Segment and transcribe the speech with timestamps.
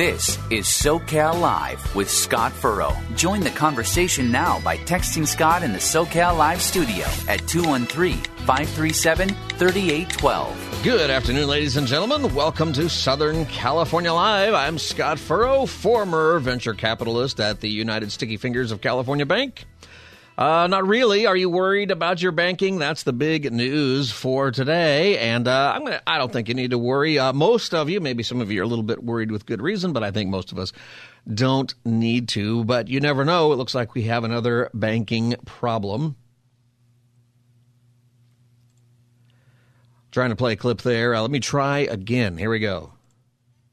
[0.00, 2.96] This is SoCal Live with Scott Furrow.
[3.16, 9.28] Join the conversation now by texting Scott in the SoCal Live studio at 213 537
[9.28, 10.82] 3812.
[10.82, 12.34] Good afternoon, ladies and gentlemen.
[12.34, 14.54] Welcome to Southern California Live.
[14.54, 19.66] I'm Scott Furrow, former venture capitalist at the United Sticky Fingers of California Bank.
[20.40, 21.26] Uh, not really.
[21.26, 22.78] Are you worried about your banking?
[22.78, 25.18] That's the big news for today.
[25.18, 27.18] And uh, I'm gonna, I don't think you need to worry.
[27.18, 29.60] Uh, most of you, maybe some of you are a little bit worried with good
[29.60, 30.72] reason, but I think most of us
[31.28, 32.64] don't need to.
[32.64, 33.52] But you never know.
[33.52, 36.16] It looks like we have another banking problem.
[40.10, 41.14] Trying to play a clip there.
[41.14, 42.38] Uh, let me try again.
[42.38, 42.94] Here we go.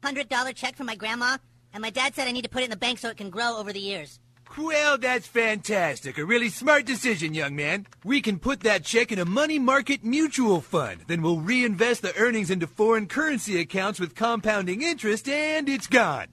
[0.04, 1.38] $100 check from my grandma,
[1.74, 3.30] and my dad said I need to put it in the bank so it can
[3.30, 4.20] grow over the years.
[4.58, 6.18] Well, that's fantastic.
[6.18, 7.86] A really smart decision, young man.
[8.04, 11.02] We can put that check in a money market mutual fund.
[11.06, 16.28] Then we'll reinvest the earnings into foreign currency accounts with compounding interest, and it's gone.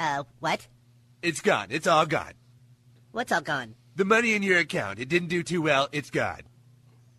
[0.00, 0.66] Uh, what?
[1.22, 1.68] It's gone.
[1.70, 2.32] It's all gone.
[3.12, 3.76] What's all gone?
[3.94, 4.98] The money in your account.
[4.98, 5.88] It didn't do too well.
[5.92, 6.42] It's gone.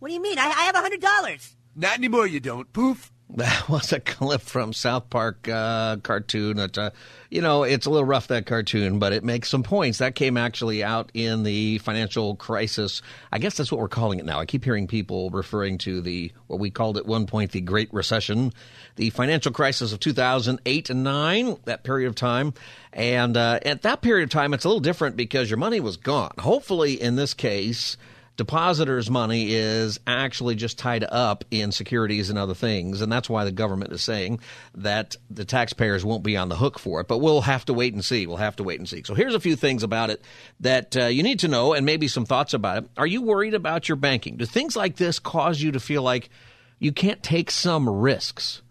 [0.00, 0.38] What do you mean?
[0.38, 1.54] I, I have a $100.
[1.76, 2.70] Not anymore, you don't.
[2.72, 3.10] Poof.
[3.36, 6.56] That was a clip from South Park uh, cartoon.
[6.56, 6.90] That, uh,
[7.30, 9.98] you know, it's a little rough that cartoon, but it makes some points.
[9.98, 13.02] That came actually out in the financial crisis.
[13.30, 14.40] I guess that's what we're calling it now.
[14.40, 17.92] I keep hearing people referring to the what we called at one point the Great
[17.92, 18.52] Recession,
[18.96, 21.56] the financial crisis of 2008 and nine.
[21.64, 22.54] That period of time,
[22.92, 25.96] and uh, at that period of time, it's a little different because your money was
[25.96, 26.32] gone.
[26.38, 27.96] Hopefully, in this case
[28.40, 33.02] depositors' money is actually just tied up in securities and other things.
[33.02, 34.40] And that's why the government is saying
[34.76, 37.06] that the taxpayers won't be on the hook for it.
[37.06, 38.26] But we'll have to wait and see.
[38.26, 39.02] We'll have to wait and see.
[39.04, 40.24] So here's a few things about it
[40.60, 42.90] that uh, you need to know and maybe some thoughts about it.
[42.96, 44.38] Are you worried about your banking?
[44.38, 46.30] Do things like this cause you to feel like
[46.78, 48.62] you can't take some risks?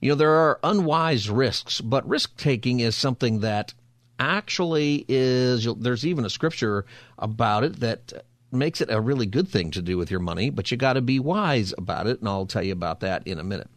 [0.00, 3.74] You know, there are unwise risks, but risk taking is something that
[4.18, 6.86] actually is there's even a scripture
[7.18, 10.70] about it that makes it a really good thing to do with your money, but
[10.70, 13.44] you got to be wise about it, and I'll tell you about that in a
[13.44, 13.68] minute.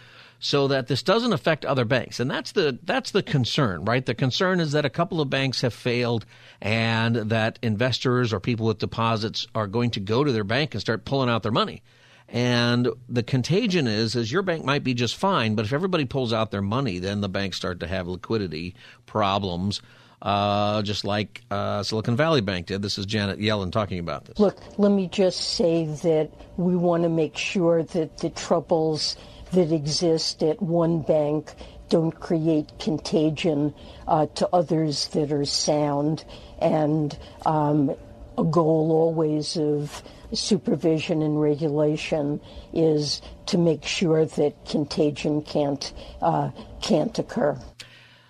[0.44, 2.20] so that this doesn't affect other banks.
[2.20, 4.06] And that's the that's the concern, right?
[4.06, 6.26] The concern is that a couple of banks have failed
[6.60, 10.82] and that investors or people with deposits are going to go to their bank and
[10.82, 11.84] start pulling out their money.
[12.28, 16.34] And the contagion is is your bank might be just fine, but if everybody pulls
[16.34, 18.76] out their money, then the banks start to have liquidity
[19.06, 19.82] problems.
[20.24, 22.84] Uh, just like uh, Silicon Valley Bank did.
[22.84, 24.38] This is Janet Yellen talking about this.
[24.38, 29.18] Look, let me just say that we want to make sure that the troubles
[29.54, 31.54] that exist at one bank
[31.90, 33.74] don't create contagion
[34.08, 36.24] uh, to others that are sound,
[36.60, 37.94] and um,
[38.38, 40.02] a goal always of
[40.34, 42.40] supervision and regulation
[42.74, 46.50] is to make sure that contagion can't uh,
[46.82, 47.60] can't occur.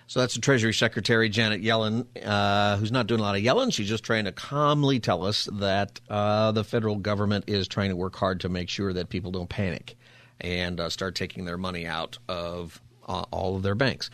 [0.07, 3.69] So that's the Treasury Secretary Janet Yellen, uh, who's not doing a lot of yelling.
[3.69, 7.95] She's just trying to calmly tell us that uh, the federal government is trying to
[7.95, 9.95] work hard to make sure that people don't panic
[10.42, 14.10] and uh, start taking their money out of uh, all of their banks.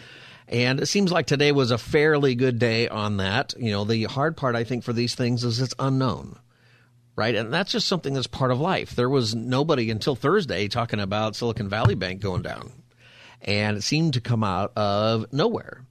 [0.48, 3.54] And it seems like today was a fairly good day on that.
[3.58, 6.40] You know, the hard part, I think, for these things is it's unknown,
[7.16, 7.36] right?
[7.36, 8.96] And that's just something that's part of life.
[8.96, 12.72] There was nobody until Thursday talking about Silicon Valley Bank going down.
[13.42, 15.84] And it seemed to come out of nowhere.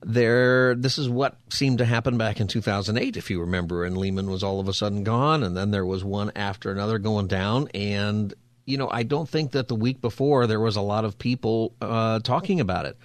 [0.00, 4.30] There, this is what seemed to happen back in 2008, if you remember, and Lehman
[4.30, 7.66] was all of a sudden gone, and then there was one after another going down.
[7.74, 8.32] And,
[8.68, 11.74] you know, I don't think that the week before there was a lot of people
[11.80, 12.98] uh, talking about it.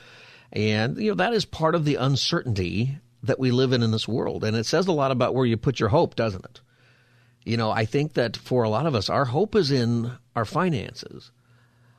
[0.51, 4.07] And, you know, that is part of the uncertainty that we live in in this
[4.07, 4.43] world.
[4.43, 6.59] And it says a lot about where you put your hope, doesn't it?
[7.45, 10.45] You know, I think that for a lot of us, our hope is in our
[10.45, 11.31] finances.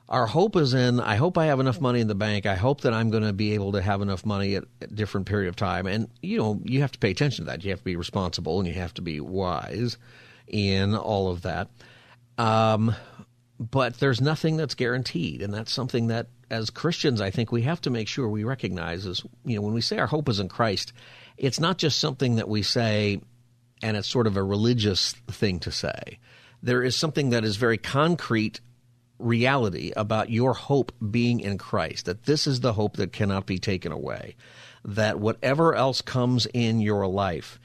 [0.07, 2.45] Our hope is in, I hope I have enough money in the bank.
[2.45, 5.25] I hope that I'm going to be able to have enough money at a different
[5.25, 5.87] period of time.
[5.87, 7.63] And, you know, you have to pay attention to that.
[7.63, 9.97] You have to be responsible and you have to be wise
[10.47, 11.69] in all of that.
[12.37, 12.95] Um,
[13.59, 15.41] but there's nothing that's guaranteed.
[15.41, 19.05] And that's something that as Christians, I think we have to make sure we recognize
[19.05, 20.93] is, you know, when we say our hope is in Christ,
[21.37, 23.21] it's not just something that we say
[23.81, 26.19] and it's sort of a religious thing to say.
[26.63, 28.59] There is something that is very concrete
[29.19, 33.59] reality about your hope being in Christ, that this is the hope that cannot be
[33.59, 34.35] taken away,
[34.83, 37.59] that whatever else comes in your life,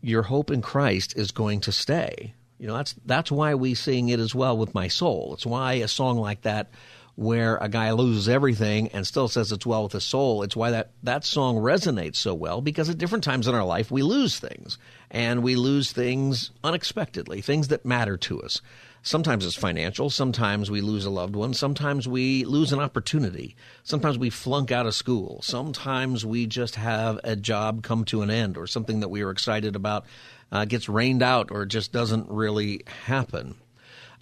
[0.00, 2.34] your hope in Christ is going to stay.
[2.58, 5.34] You know, that's that's why we sing it as well with my soul.
[5.34, 6.70] It's why a song like that
[7.18, 10.44] where a guy loses everything and still says it's well with his soul.
[10.44, 13.90] It's why that, that song resonates so well because at different times in our life
[13.90, 14.78] we lose things
[15.10, 18.62] and we lose things unexpectedly, things that matter to us.
[19.02, 20.10] Sometimes it's financial.
[20.10, 21.54] Sometimes we lose a loved one.
[21.54, 23.56] Sometimes we lose an opportunity.
[23.82, 25.40] Sometimes we flunk out of school.
[25.42, 29.32] Sometimes we just have a job come to an end or something that we were
[29.32, 30.04] excited about
[30.50, 33.54] uh, gets rained out or just doesn't really happen.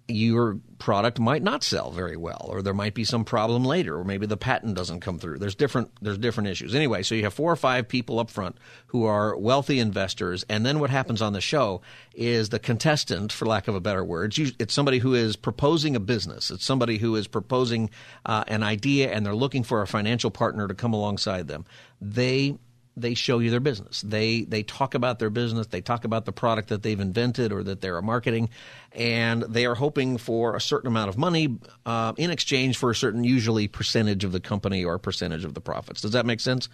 [0.08, 4.04] your product might not sell very well or there might be some problem later or
[4.04, 5.38] maybe the patent doesn't come through.
[5.38, 6.76] There's different there's different issues.
[6.76, 8.58] Anyway so you have four or five people up front
[8.88, 11.82] who are wealthy investors and then what happens on the show
[12.14, 16.00] is the contestant for lack of a better word it's somebody who is proposing a
[16.00, 16.52] business.
[16.52, 17.90] It's somebody who is proposing
[18.26, 21.66] uh, an idea and they're looking for a financial partner to come alongside them.
[22.00, 22.58] They
[22.98, 24.02] they show you their business.
[24.02, 25.68] They they talk about their business.
[25.68, 28.50] They talk about the product that they've invented or that they're marketing,
[28.92, 32.96] and they are hoping for a certain amount of money uh, in exchange for a
[32.96, 36.02] certain, usually percentage of the company or percentage of the profits.
[36.02, 36.68] Does that make sense?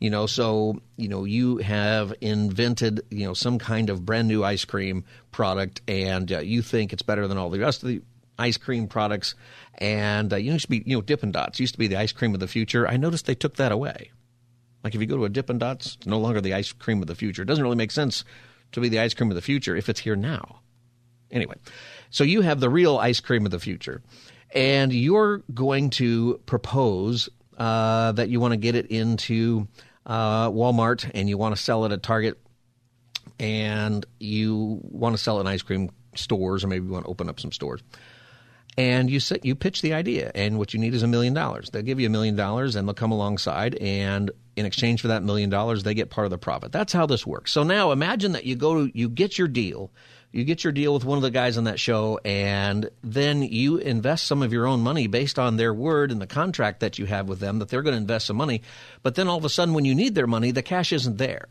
[0.00, 4.42] You know, so you know you have invented you know some kind of brand new
[4.42, 8.02] ice cream product, and uh, you think it's better than all the rest of the
[8.38, 9.34] ice cream products.
[9.74, 12.12] And uh, you used to be, you know, Dippin' Dots used to be the ice
[12.12, 12.88] cream of the future.
[12.88, 14.10] I noticed they took that away.
[14.84, 17.08] Like if you go to a Dippin' Dots, it's no longer the ice cream of
[17.08, 17.42] the future.
[17.42, 18.24] It doesn't really make sense
[18.72, 20.60] to be the ice cream of the future if it's here now.
[21.30, 21.56] Anyway,
[22.10, 24.02] so you have the real ice cream of the future,
[24.54, 29.68] and you're going to propose uh, that you want to get it into
[30.06, 32.38] uh, Walmart and you want to sell it at Target,
[33.38, 37.10] and you want to sell it in ice cream stores, or maybe you want to
[37.10, 37.82] open up some stores
[38.78, 41.68] and you sit, you pitch the idea, and what you need is a million dollars.
[41.70, 45.24] They'll give you a million dollars, and they'll come alongside, and in exchange for that
[45.24, 46.70] million dollars, they get part of the profit.
[46.70, 47.50] That's how this works.
[47.50, 49.90] So now imagine that you go to, you get your deal,
[50.30, 53.78] you get your deal with one of the guys on that show, and then you
[53.78, 57.06] invest some of your own money based on their word and the contract that you
[57.06, 58.62] have with them that they're going to invest some money.
[59.02, 61.46] But then all of a sudden, when you need their money, the cash isn't there.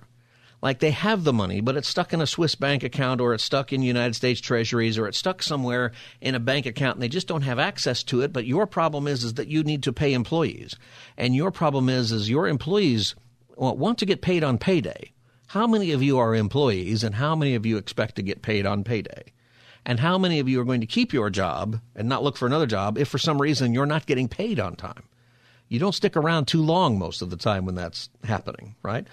[0.61, 3.43] Like they have the money, but it's stuck in a Swiss bank account or it's
[3.43, 7.09] stuck in United States treasuries or it's stuck somewhere in a bank account and they
[7.09, 8.33] just don't have access to it.
[8.33, 10.75] But your problem is, is that you need to pay employees.
[11.15, 13.13] And your problem is, is your employees
[13.55, 15.11] want to get paid on payday.
[15.47, 18.65] How many of you are employees and how many of you expect to get paid
[18.65, 19.31] on payday?
[19.85, 22.45] And how many of you are going to keep your job and not look for
[22.45, 25.03] another job if for some reason you're not getting paid on time?
[25.69, 29.07] You don't stick around too long most of the time when that's happening, right?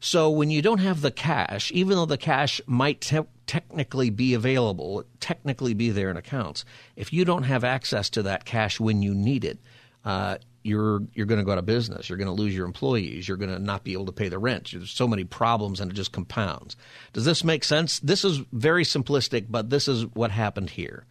[0.00, 4.32] So when you don't have the cash, even though the cash might te- technically be
[4.32, 6.64] available, technically be there in accounts,
[6.96, 9.58] if you don't have access to that cash when you need it,
[10.06, 12.08] uh, you're you're going to go out of business.
[12.08, 13.28] You're going to lose your employees.
[13.28, 14.70] You're going to not be able to pay the rent.
[14.72, 16.76] There's so many problems, and it just compounds.
[17.12, 17.98] Does this make sense?
[18.00, 21.04] This is very simplistic, but this is what happened here.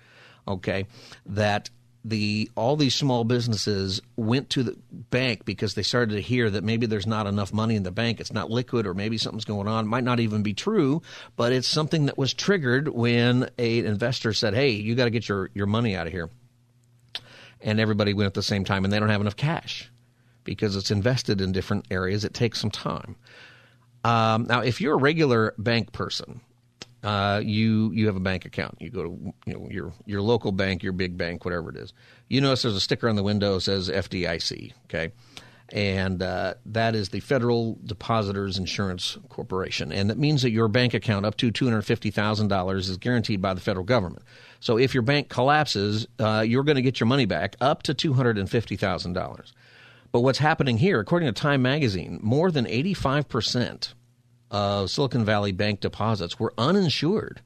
[0.48, 0.88] Okay,
[1.28, 1.70] that
[2.06, 6.64] the all these small businesses went to the bank because they started to hear that
[6.64, 8.20] maybe there's not enough money in the bank.
[8.20, 9.86] It's not liquid or maybe something's going on.
[9.86, 11.02] It might not even be true
[11.36, 15.28] but it's something that was triggered when a investor said hey you got to get
[15.28, 16.30] your, your money out of here.
[17.62, 19.92] And everybody went at the same time and they don't have enough cash
[20.46, 22.24] because it's invested in different areas.
[22.24, 23.18] It takes some time.
[24.06, 26.40] Um, now if you're a regular bank person
[27.04, 28.78] uh, you you have a bank account.
[28.80, 31.94] You go to you know your your local bank, your big bank, whatever it is.
[32.28, 34.74] You notice there's a sticker on the window that says FDIC.
[34.86, 35.12] Okay,
[35.72, 40.94] and uh, that is the Federal Depositors Insurance Corporation, and that means that your bank
[40.94, 44.24] account up to two hundred fifty thousand dollars is guaranteed by the federal government.
[44.60, 47.94] So if your bank collapses, uh, you're going to get your money back up to
[47.94, 49.54] two hundred and fifty thousand dollars.
[50.12, 53.94] But what's happening here, according to Time Magazine, more than eighty five percent
[54.52, 57.42] of Silicon Valley bank deposits were uninsured,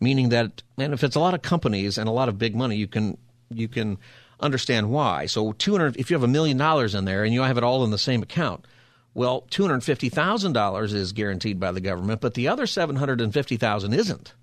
[0.00, 2.76] meaning that, and if it's a lot of companies and a lot of big money,
[2.76, 3.18] you can
[3.50, 3.98] you can
[4.38, 5.26] understand why.
[5.26, 7.64] So, two hundred if you have a million dollars in there and you have it
[7.64, 8.66] all in the same account,
[9.14, 12.96] well, two hundred fifty thousand dollars is guaranteed by the government, but the other seven
[12.96, 14.34] hundred and fifty thousand isn't.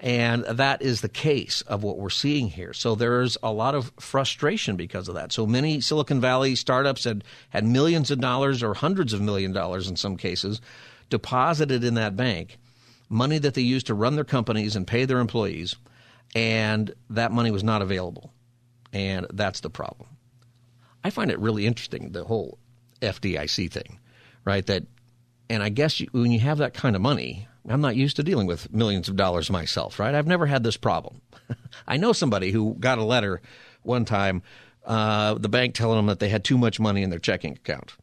[0.00, 2.72] And that is the case of what we're seeing here.
[2.72, 5.32] So there's a lot of frustration because of that.
[5.32, 9.88] So many Silicon Valley startups had, had millions of dollars or hundreds of million dollars
[9.88, 10.60] in some cases
[11.08, 12.58] deposited in that bank
[13.08, 15.76] money that they used to run their companies and pay their employees,
[16.34, 18.32] and that money was not available.
[18.92, 20.08] And that's the problem.
[21.04, 22.58] I find it really interesting, the whole
[23.00, 23.98] FDIC thing,
[24.44, 24.66] right?
[24.66, 24.84] That,
[25.48, 28.22] and I guess you, when you have that kind of money, I'm not used to
[28.22, 30.14] dealing with millions of dollars myself, right?
[30.14, 31.20] I've never had this problem.
[31.86, 33.40] I know somebody who got a letter
[33.82, 34.42] one time,
[34.84, 37.94] uh, the bank telling them that they had too much money in their checking account.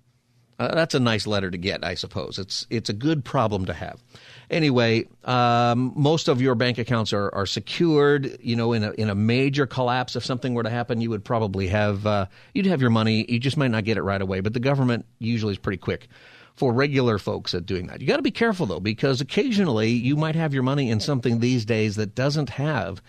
[0.57, 2.39] Uh, that's a nice letter to get, I suppose.
[2.39, 4.01] It's it's a good problem to have.
[4.50, 8.38] Anyway, um, most of your bank accounts are, are secured.
[8.41, 11.25] You know, in a in a major collapse, if something were to happen, you would
[11.25, 13.25] probably have uh, you'd have your money.
[13.27, 14.39] You just might not get it right away.
[14.39, 16.07] But the government usually is pretty quick
[16.55, 18.00] for regular folks at doing that.
[18.00, 21.39] You got to be careful though, because occasionally you might have your money in something
[21.39, 23.01] these days that doesn't have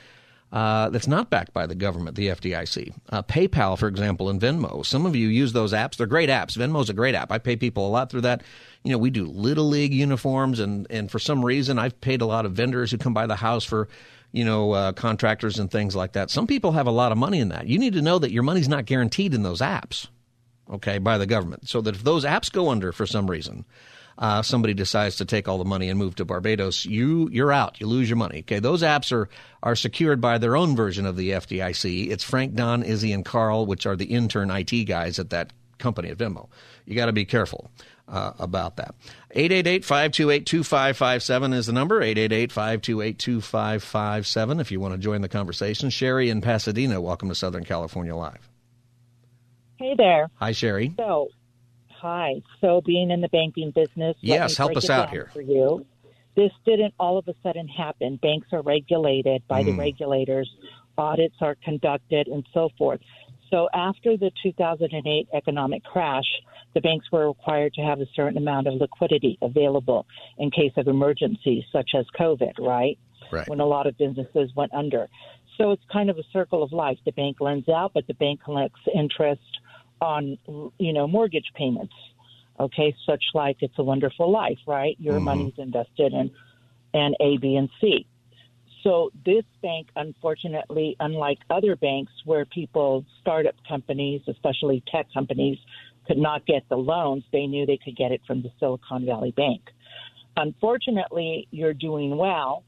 [0.56, 2.90] uh, that's not backed by the government, the FDIC.
[3.10, 4.86] Uh, PayPal, for example, and Venmo.
[4.86, 5.96] Some of you use those apps.
[5.96, 6.56] They're great apps.
[6.56, 7.30] Venmo's a great app.
[7.30, 8.42] I pay people a lot through that.
[8.82, 12.26] You know, we do little league uniforms, and and for some reason, I've paid a
[12.26, 13.88] lot of vendors who come by the house for
[14.32, 16.30] you know, uh, contractors and things like that.
[16.30, 17.66] Some people have a lot of money in that.
[17.66, 20.08] You need to know that your money's not guaranteed in those apps,
[20.70, 21.68] okay, by the government.
[21.68, 23.66] So that if those apps go under for some reason,
[24.18, 27.80] uh, somebody decides to take all the money and move to Barbados, you you're out.
[27.80, 28.40] You lose your money.
[28.40, 29.28] Okay, those apps are
[29.62, 32.10] are secured by their own version of the FDIC.
[32.10, 36.10] It's Frank, Don, Izzy, and Carl, which are the intern IT guys at that company
[36.10, 36.48] at Venmo.
[36.86, 37.70] You got to be careful.
[38.08, 38.94] Uh, about that.
[39.34, 45.90] 888-528-2557 is the number, 888-528-2557 if you want to join the conversation.
[45.90, 48.48] Sherry in Pasadena, welcome to Southern California Live.
[49.78, 50.30] Hey there.
[50.36, 50.94] Hi, Sherry.
[50.96, 51.30] So,
[52.00, 52.42] Hi.
[52.60, 55.30] So, being in the banking business, yes, help us out here.
[55.32, 55.86] For you,
[56.36, 58.16] this didn't all of a sudden happen.
[58.16, 59.66] Banks are regulated by mm.
[59.66, 60.50] the regulators,
[60.98, 63.00] audits are conducted, and so forth.
[63.50, 66.26] So, after the 2008 economic crash,
[66.74, 70.06] the banks were required to have a certain amount of liquidity available
[70.38, 72.98] in case of emergencies, such as COVID, right?
[73.32, 73.48] Right.
[73.48, 75.08] When a lot of businesses went under.
[75.58, 76.98] So it's kind of a circle of life.
[77.04, 79.40] The bank lends out, but the bank collects interest
[80.00, 80.38] on
[80.78, 81.94] you know mortgage payments.
[82.58, 84.96] Okay such like it's a wonderful life right?
[84.98, 85.24] Your mm-hmm.
[85.24, 86.30] money's invested in
[86.94, 88.06] and a b and c.
[88.82, 95.58] So this bank unfortunately unlike other banks where people startup companies especially tech companies
[96.06, 99.32] could not get the loans they knew they could get it from the silicon valley
[99.32, 99.62] bank.
[100.36, 102.64] Unfortunately you're doing well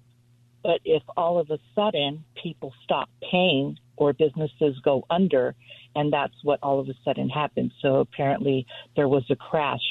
[0.62, 5.55] but if all of a sudden people stop paying or businesses go under,
[5.95, 7.73] and that's what all of a sudden happened.
[7.83, 9.87] So apparently there was a crash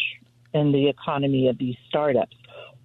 [0.53, 2.35] in the economy of these startups.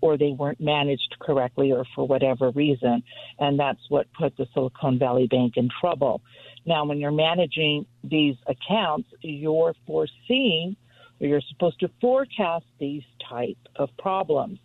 [0.03, 3.03] or they weren't managed correctly or for whatever reason.
[3.39, 6.21] And that's what put the Silicon Valley Bank in trouble.
[6.67, 10.77] Now, when you're managing these accounts, you're foreseeing
[11.21, 14.59] or you're supposed to forecast these type of problems.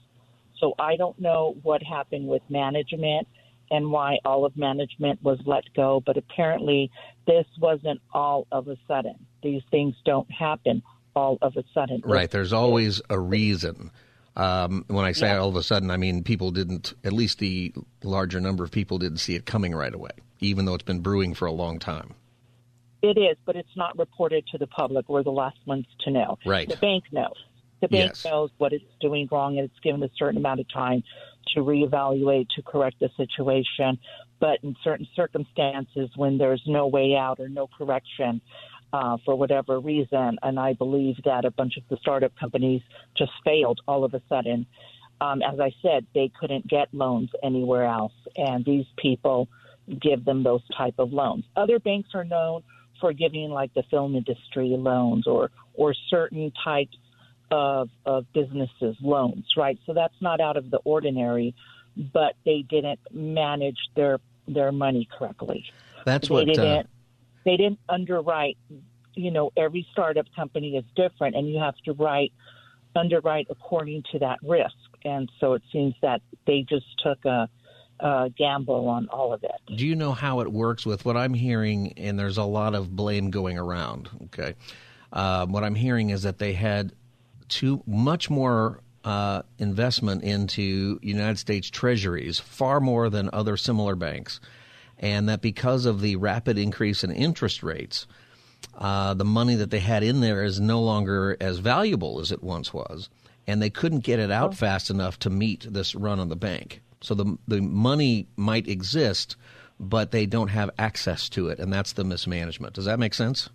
[0.60, 3.28] So I don't know what happened with management
[3.72, 6.92] and why all of management was let go, but apparently
[7.26, 9.16] this wasn't all of a sudden.
[9.44, 10.82] These things don't happen
[11.16, 12.02] all of a sudden.
[12.06, 12.30] Right.
[12.30, 13.92] There's always a reason.
[14.36, 15.40] Um, when I say yeah.
[15.40, 19.00] all of a sudden, I mean people didn't, at least the larger number of people
[19.00, 22.14] didn't see it coming right away, even though it's been brewing for a long time.
[23.02, 25.10] It is, but it's not reported to the public.
[25.10, 26.38] We're the last ones to know.
[26.46, 26.70] Right.
[26.70, 27.36] The bank knows.
[27.82, 28.26] The bank yes.
[28.26, 31.04] knows what it's doing wrong, and it's given a certain amount of time
[31.56, 34.00] to reevaluate to correct the situation.
[34.40, 38.42] But in certain circumstances, when there's no way out or no correction,
[38.94, 42.82] uh, for whatever reason, and I believe that a bunch of the startup companies
[43.18, 44.66] just failed all of a sudden.
[45.20, 49.50] Um, as I said, they couldn't get loans anywhere else, and these people
[50.00, 51.44] give them those type of loans.
[51.56, 52.64] Other banks are known
[53.02, 56.98] for giving like the film industry loans or or certain types
[57.52, 59.80] of of businesses loans, right?
[59.86, 61.56] So that's not out of the ordinary,
[61.96, 65.66] but they didn't manage their their money correctly.
[66.06, 66.84] That's they what didn't, uh...
[67.46, 68.58] they didn't underwrite.
[69.16, 72.34] You know, every startup company is different, and you have to write
[72.96, 74.76] underwrite according to that risk.
[75.06, 77.50] And so it seems that they just took a
[78.00, 79.76] uh, gamble on all of it.
[79.76, 81.94] Do you know how it works with what I'm hearing?
[81.98, 84.10] And there's a lot of blame going around.
[84.26, 84.56] Okay,
[85.14, 86.94] uh, what I'm hearing is that they had
[87.50, 94.40] too much more uh, investment into United States Treasuries, far more than other similar banks,
[95.00, 98.08] and that because of the rapid increase in interest rates.
[98.76, 102.44] Uh, the money that they had in there is no longer as valuable as it
[102.44, 103.08] once was,
[103.46, 106.82] and they couldn't get it out fast enough to meet this run on the bank.
[107.02, 109.36] So the the money might exist,
[109.80, 112.74] but they don't have access to it, and that's the mismanagement.
[112.74, 113.50] Does that make sense?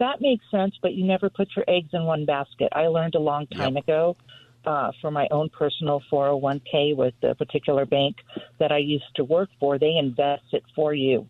[0.00, 2.70] That makes sense, but you never put your eggs in one basket.
[2.72, 3.84] I learned a long time yep.
[3.84, 4.16] ago
[4.64, 8.16] uh, for my own personal 401k with the particular bank
[8.58, 9.78] that I used to work for.
[9.78, 11.28] They invest it for you,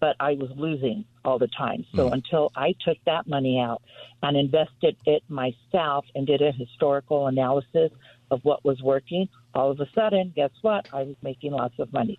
[0.00, 1.86] but I was losing all the time.
[1.94, 2.12] So mm.
[2.12, 3.82] until I took that money out
[4.20, 7.92] and invested it myself and did a historical analysis
[8.32, 10.88] of what was working, all of a sudden, guess what?
[10.92, 12.18] I was making lots of money.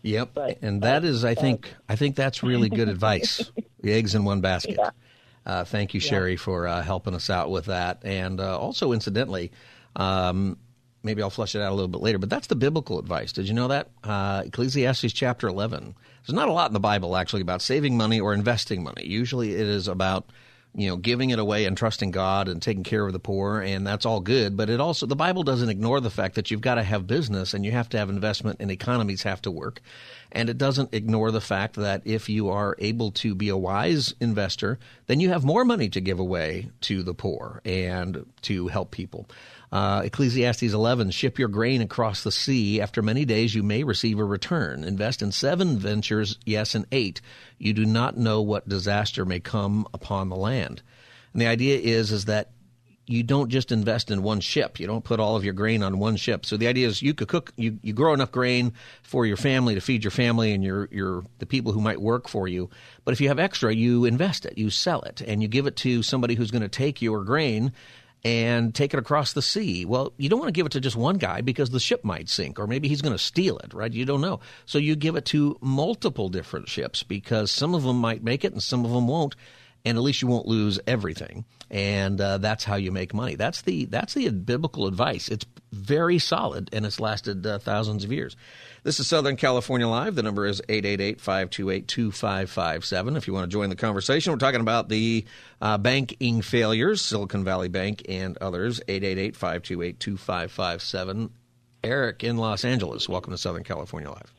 [0.00, 3.50] Yep, but, and that uh, is, I think, uh, I think that's really good advice.
[3.82, 4.76] The eggs in one basket.
[4.80, 4.90] Yeah.
[5.46, 6.08] Uh, thank you, yeah.
[6.10, 8.02] Sherry, for uh, helping us out with that.
[8.04, 9.52] And uh, also, incidentally,
[9.94, 10.58] um,
[11.04, 13.32] maybe I'll flush it out a little bit later, but that's the biblical advice.
[13.32, 13.90] Did you know that?
[14.02, 15.94] Uh, Ecclesiastes chapter 11.
[16.26, 19.06] There's not a lot in the Bible actually about saving money or investing money.
[19.06, 20.28] Usually it is about
[20.76, 23.86] you know, giving it away and trusting God and taking care of the poor, and
[23.86, 24.58] that's all good.
[24.58, 27.54] But it also, the Bible doesn't ignore the fact that you've got to have business
[27.54, 29.80] and you have to have investment and economies have to work.
[30.36, 34.14] And it doesn't ignore the fact that if you are able to be a wise
[34.20, 38.90] investor, then you have more money to give away to the poor and to help
[38.90, 39.30] people.
[39.72, 42.82] Uh, Ecclesiastes 11, ship your grain across the sea.
[42.82, 44.84] After many days, you may receive a return.
[44.84, 47.22] Invest in seven ventures, yes, in eight.
[47.56, 50.82] You do not know what disaster may come upon the land.
[51.32, 52.50] And the idea is, is that
[53.06, 54.80] you don't just invest in one ship.
[54.80, 56.44] You don't put all of your grain on one ship.
[56.44, 59.74] So the idea is you could cook, you, you grow enough grain for your family
[59.74, 62.68] to feed your family and your, your, the people who might work for you.
[63.04, 65.76] But if you have extra, you invest it, you sell it, and you give it
[65.76, 67.72] to somebody who's going to take your grain
[68.24, 69.84] and take it across the sea.
[69.84, 72.28] Well, you don't want to give it to just one guy because the ship might
[72.28, 73.92] sink, or maybe he's going to steal it, right?
[73.92, 74.40] You don't know.
[74.64, 78.52] So you give it to multiple different ships because some of them might make it
[78.52, 79.36] and some of them won't
[79.86, 81.46] and at least you won't lose everything.
[81.70, 83.36] And uh, that's how you make money.
[83.36, 85.28] That's the that's the biblical advice.
[85.28, 88.36] It's very solid, and it's lasted uh, thousands of years.
[88.82, 90.14] This is Southern California Live.
[90.14, 93.16] The number is 888-528-2557.
[93.16, 95.24] If you want to join the conversation, we're talking about the
[95.60, 98.80] uh, banking failures, Silicon Valley Bank and others.
[98.86, 101.30] 888-528-2557.
[101.82, 103.08] Eric in Los Angeles.
[103.08, 104.32] Welcome to Southern California Live.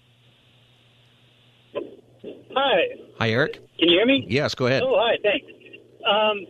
[2.57, 2.81] Hi.
[3.19, 3.53] Hi, Eric.
[3.77, 4.25] Can you hear me?
[4.27, 4.81] Yes, go ahead.
[4.81, 5.45] Oh, hi, thanks.
[6.01, 6.41] Um,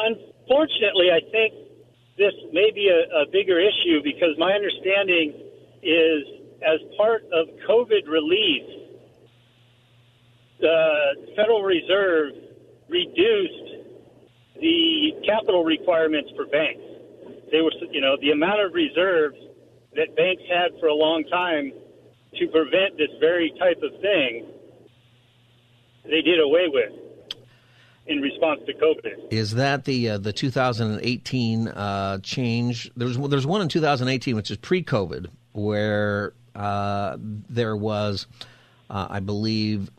[0.00, 1.54] unfortunately, I think
[2.18, 5.30] this may be a, a bigger issue because my understanding
[5.84, 6.22] is
[6.66, 8.66] as part of COVID relief,
[10.58, 12.32] the Federal Reserve
[12.88, 13.86] reduced
[14.60, 16.82] the capital requirements for banks.
[17.52, 19.38] They were, you know, the amount of reserves
[19.94, 21.72] that banks had for a long time
[22.38, 24.59] to prevent this very type of thing
[26.10, 26.92] they did away with.
[28.06, 29.32] in response to COVID.
[29.32, 32.90] Is that the uh, the 2018 uh, change?
[32.96, 38.26] There's there's one in 2018 which is pre-COVID where uh, there was,
[38.88, 39.90] uh, I believe,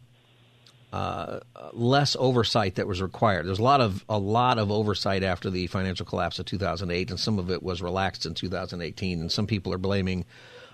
[0.91, 1.39] uh,
[1.71, 3.47] less oversight that was required.
[3.47, 7.19] There's a lot of a lot of oversight after the financial collapse of 2008, and
[7.19, 9.21] some of it was relaxed in 2018.
[9.21, 10.25] And some people are blaming.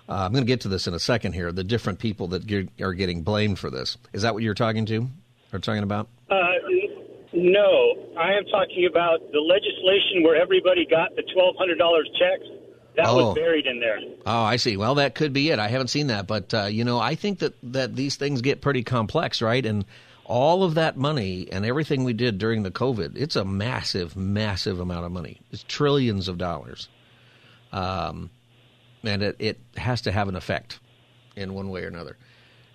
[0.08, 1.52] Uh, I'm going to get to this in a second here.
[1.52, 3.98] The different people that are getting blamed for this.
[4.12, 5.08] Is that what you're talking to
[5.52, 6.08] or talking about?
[6.30, 6.36] Uh,
[7.32, 12.44] no, I am talking about the legislation where everybody got the $1,200 checks.
[12.96, 13.28] That Oh.
[13.28, 13.98] was buried in there.
[14.26, 14.76] Oh, I see.
[14.76, 15.58] Well, that could be it.
[15.60, 18.60] I haven't seen that, but uh, you know, I think that that these things get
[18.60, 19.64] pretty complex, right?
[19.64, 19.84] And
[20.24, 24.80] all of that money and everything we did during the COVID, it's a massive, massive
[24.80, 25.40] amount of money.
[25.52, 26.88] It's trillions of dollars,
[27.72, 28.30] um,
[29.04, 30.80] and it, it has to have an effect
[31.36, 32.16] in one way or another.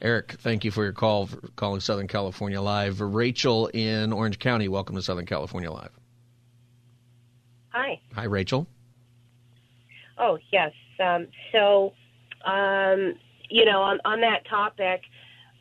[0.03, 2.99] Eric, thank you for your call for calling Southern California Live.
[2.99, 5.91] Rachel in Orange County, welcome to Southern California Live.
[7.69, 8.01] Hi.
[8.13, 8.67] Hi, Rachel.
[10.17, 10.73] Oh, yes.
[10.99, 11.93] Um, so,
[12.45, 13.13] um,
[13.49, 15.03] you know, on, on that topic,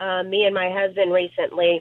[0.01, 1.81] uh, me and my husband recently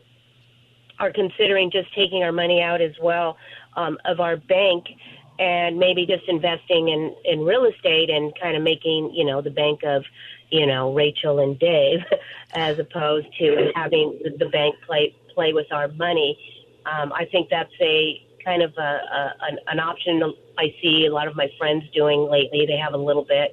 [0.99, 3.37] are considering just taking our money out as well
[3.75, 4.85] um, of our bank
[5.41, 9.49] and maybe just investing in, in real estate and kind of making, you know, the
[9.49, 10.03] bank of,
[10.51, 12.01] you know, Rachel and Dave
[12.53, 16.37] as opposed to having the, bank play, play with our money.
[16.85, 20.21] Um, I think that's a kind of a, a an, an option
[20.59, 22.67] I see a lot of my friends doing lately.
[22.67, 23.51] They have a little bit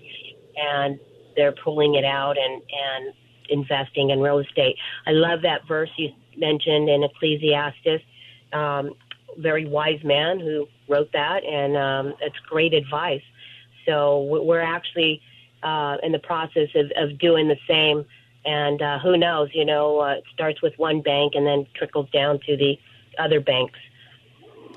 [0.56, 1.00] and
[1.36, 3.14] they're pulling it out and, and
[3.48, 4.76] investing in real estate.
[5.06, 8.04] I love that verse you mentioned in Ecclesiastes.
[8.52, 8.92] Um,
[9.38, 13.22] very wise man who wrote that, and um, it's great advice.
[13.86, 15.22] So we- we're actually
[15.62, 18.04] uh, in the process of, of doing the same.
[18.44, 19.50] And uh, who knows?
[19.52, 22.78] You know, uh, it starts with one bank and then trickles down to the
[23.18, 23.78] other banks.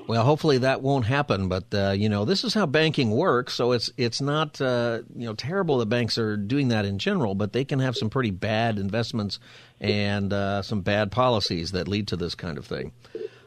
[0.08, 3.54] Well, hopefully that won't happen, but uh, you know this is how banking works.
[3.54, 7.34] So it's it's not uh, you know terrible that banks are doing that in general,
[7.36, 9.38] but they can have some pretty bad investments
[9.80, 12.90] and uh, some bad policies that lead to this kind of thing.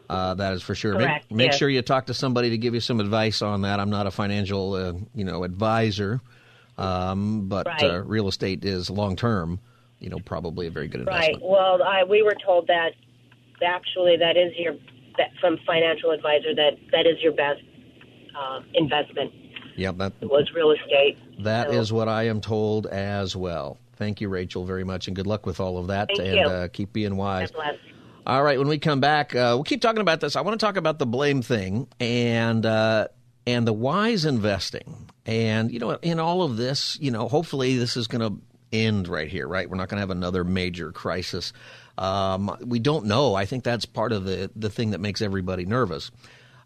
[0.10, 0.94] Uh, that is for sure.
[0.94, 1.58] Correct, Make, make yes.
[1.58, 3.80] sure you talk to somebody to give you some advice on that.
[3.80, 6.22] I'm not a financial uh, you know advisor,
[6.78, 7.84] um, but Right.
[7.84, 9.60] uh, real estate is long term.
[10.00, 11.42] You know, probably a very good investment.
[11.42, 11.50] Right.
[11.50, 12.92] Well, I, we were told that
[13.66, 14.74] actually that is your
[15.18, 17.62] that from financial advisor that that is your best
[18.38, 19.32] uh, investment
[19.78, 21.18] Yeah, that was real estate.
[21.44, 23.78] That is So- what I am told as well.
[23.98, 26.10] Thank you, Rachel, very much, and good luck with all of that.
[26.10, 26.42] Thank and you.
[26.46, 27.50] Uh, keep being wise.
[27.52, 27.95] God bless.
[28.28, 30.36] All right, when we come back, uh, we'll keep talking about this.
[30.36, 33.10] I want to talk about the blame thing and uh,
[33.46, 35.12] and the wise investing.
[35.28, 38.42] And you know, in all of this, you know, hopefully this is going to
[38.74, 39.48] end right here.
[39.48, 41.54] Right, we're not going to have another major crisis.
[42.00, 43.36] Um, we don't know.
[43.36, 46.10] I think that's part of the the thing that makes everybody nervous.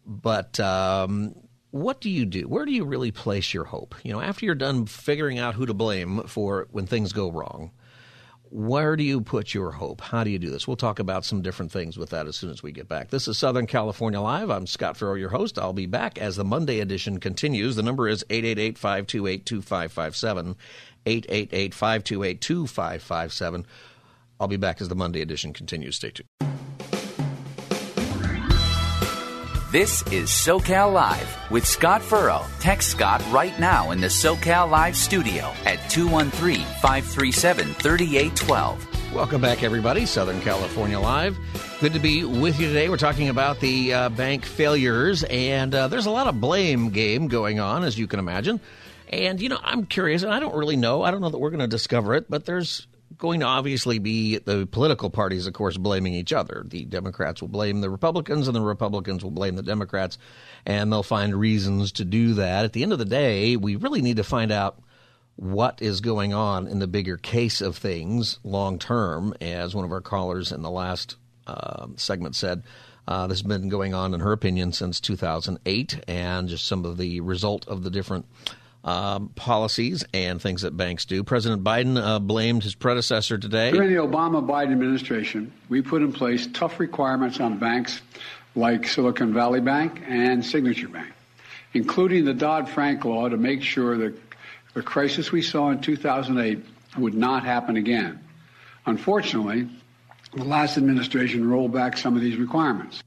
[0.06, 1.36] But um,
[1.72, 2.48] what do you do?
[2.48, 3.96] Where do you really place your hope?
[4.04, 7.72] You know, after you're done figuring out who to blame for when things go wrong,
[8.52, 10.02] where do you put your hope?
[10.02, 10.68] How do you do this?
[10.68, 13.10] We'll talk about some different things with that as soon as we get back.
[13.10, 14.50] This is Southern California Live.
[14.50, 15.60] I'm Scott Furrow, your host.
[15.60, 17.76] I'll be back as the Monday edition continues.
[17.76, 20.56] The number is 888 528 2557.
[21.06, 23.66] 888 528 2557.
[24.40, 25.98] I'll be back as the Monday edition continues.
[25.98, 26.28] Stay tuned.
[29.72, 32.44] This is SoCal Live with Scott Furrow.
[32.60, 39.14] Text Scott right now in the SoCal Live studio at 213 537 3812.
[39.14, 40.08] Welcome back, everybody.
[40.08, 41.38] Southern California Live.
[41.82, 42.90] Good to be with you today.
[42.90, 47.28] We're talking about the uh, bank failures, and uh, there's a lot of blame game
[47.28, 48.60] going on, as you can imagine.
[49.10, 51.04] And, you know, I'm curious, and I don't really know.
[51.04, 52.88] I don't know that we're going to discover it, but there's
[53.20, 56.64] going to obviously be the political parties, of course, blaming each other.
[56.66, 60.18] The Democrats will blame the Republicans, and the Republicans will blame the Democrats,
[60.66, 62.66] and they'll find reasons to do that.
[62.66, 64.82] At the end of the day, we really need to find out
[65.36, 69.92] what is going on in the bigger case of things long term, as one of
[69.92, 72.64] our callers in the last um segment said.
[73.08, 76.98] Uh, this has been going on, in her opinion, since 2008, and just some of
[76.98, 78.26] the result of the different
[78.84, 81.24] um, policies and things that banks do.
[81.24, 83.72] President Biden uh, blamed his predecessor today.
[83.72, 88.02] During the Obama Biden administration, we put in place tough requirements on banks
[88.56, 91.12] like Silicon Valley Bank and Signature Bank,
[91.74, 94.18] including the Dodd Frank law to make sure that
[94.74, 96.64] the crisis we saw in 2008
[96.98, 98.20] would not happen again.
[98.86, 99.68] Unfortunately,
[100.34, 103.04] the last administration rolled back some of these requirements.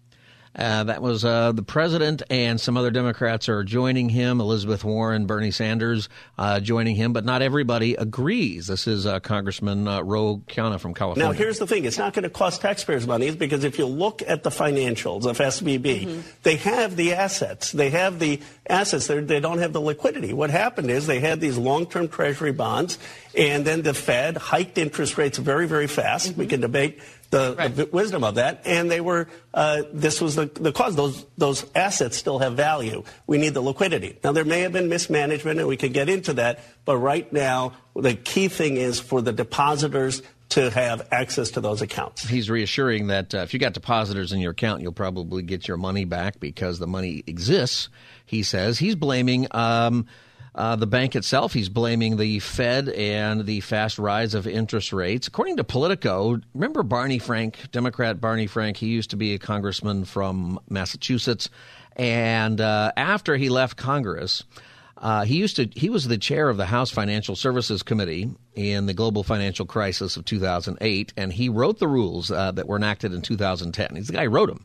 [0.55, 4.41] Uh, that was uh, the president and some other Democrats are joining him.
[4.41, 8.67] Elizabeth Warren, Bernie Sanders uh, joining him, but not everybody agrees.
[8.67, 11.33] This is uh, Congressman uh, Ro Khanna from California.
[11.33, 14.23] Now, here's the thing: it's not going to cost taxpayers money because if you look
[14.27, 16.21] at the financials of SVB, mm-hmm.
[16.43, 17.73] they have the assets.
[17.73, 19.07] They have the assets.
[19.07, 20.35] They're, they do not have the liquidity.
[20.35, 22.99] What happened is they had these long-term Treasury bonds,
[23.37, 26.31] and then the Fed hiked interest rates very, very fast.
[26.31, 26.40] Mm-hmm.
[26.40, 27.75] We can debate the, right.
[27.75, 28.62] the, wisdom of that.
[28.66, 30.95] And they were, uh, this was the, the cause.
[30.95, 33.05] Those, those assets still have value.
[33.27, 34.18] We need the liquidity.
[34.23, 36.61] Now, there may have been mismanagement, and we could get into that.
[36.85, 41.81] But right now, the key thing is for the depositors to have access to those
[41.81, 42.29] accounts.
[42.29, 45.79] He's reassuring that uh, if you got depositors in your account, you'll probably get your
[45.79, 47.88] money back because the money exists.
[48.27, 50.07] He says he's blaming um,
[50.55, 55.27] uh, the bank itself, he's blaming the Fed and the fast rise of interest rates.
[55.27, 58.77] According to Politico, remember Barney Frank, Democrat Barney Frank?
[58.77, 61.49] He used to be a congressman from Massachusetts.
[61.97, 64.45] And uh, after he left Congress,
[64.99, 65.69] uh, he used to.
[65.75, 70.17] He was the chair of the House Financial Services Committee in the global financial crisis
[70.17, 73.97] of 2008, and he wrote the rules uh, that were enacted in 2010.
[73.97, 74.65] He's the guy who wrote them.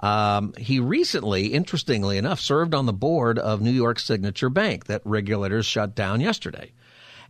[0.00, 5.02] Um, he recently, interestingly enough, served on the board of New York Signature Bank that
[5.04, 6.72] regulators shut down yesterday.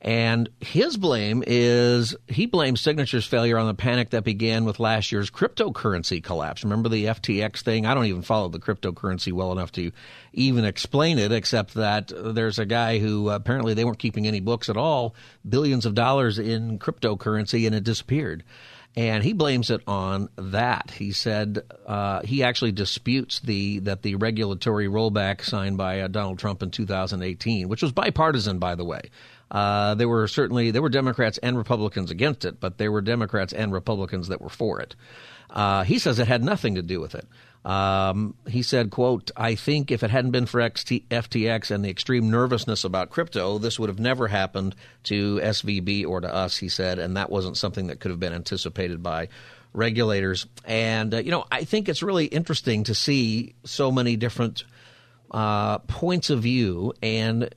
[0.01, 5.11] And his blame is he blames Signature's failure on the panic that began with last
[5.11, 6.63] year's cryptocurrency collapse.
[6.63, 7.85] Remember the FTX thing?
[7.85, 9.91] I don't even follow the cryptocurrency well enough to
[10.33, 14.69] even explain it, except that there's a guy who apparently they weren't keeping any books
[14.69, 15.17] at all,
[15.49, 18.45] billions of dollars in cryptocurrency, and it disappeared
[18.96, 20.90] and he blames it on that.
[20.90, 26.38] He said uh, he actually disputes the that the regulatory rollback signed by uh, Donald
[26.38, 29.03] Trump in 2018, which was bipartisan, by the way.
[29.51, 33.53] Uh, there were certainly there were Democrats and Republicans against it, but there were Democrats
[33.53, 34.94] and Republicans that were for it.
[35.51, 37.27] Uh, he says it had nothing to do with it.
[37.69, 41.91] Um, he said, quote, I think if it hadn't been for XT- FTX and the
[41.91, 46.71] extreme nervousness about crypto, this would have never happened to SVB or to us, he
[46.71, 49.29] said, and that wasn't something that could have been anticipated by
[49.75, 50.47] regulators.
[50.65, 54.65] And, uh, you know, I think it's really interesting to see so many different
[55.31, 56.95] uh, points of view.
[57.03, 57.55] And,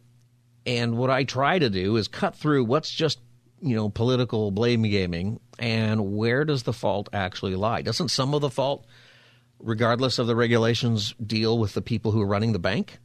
[0.66, 3.18] and what I try to do is cut through what's just
[3.62, 7.82] you know, political blame gaming and where does the fault actually lie?
[7.82, 8.86] Doesn't some of the fault
[9.64, 13.00] regardless of the regulations, deal with the people who are running the bank?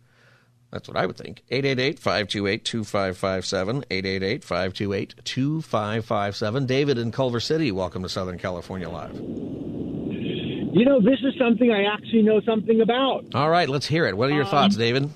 [0.71, 1.43] That's what I would think.
[1.51, 3.85] 888 528 2557.
[3.91, 6.67] 888 528 2557.
[6.67, 9.15] David in Culver City, welcome to Southern California Live.
[9.15, 13.35] You know, this is something I actually know something about.
[13.35, 14.17] All right, let's hear it.
[14.17, 15.09] What are your um, thoughts, David?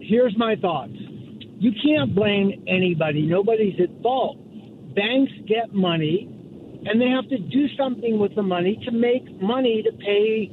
[0.00, 0.92] Here's my thoughts.
[0.92, 4.36] You can't blame anybody, nobody's at fault.
[4.94, 6.33] Banks get money
[6.86, 10.50] and they have to do something with the money to make money to pay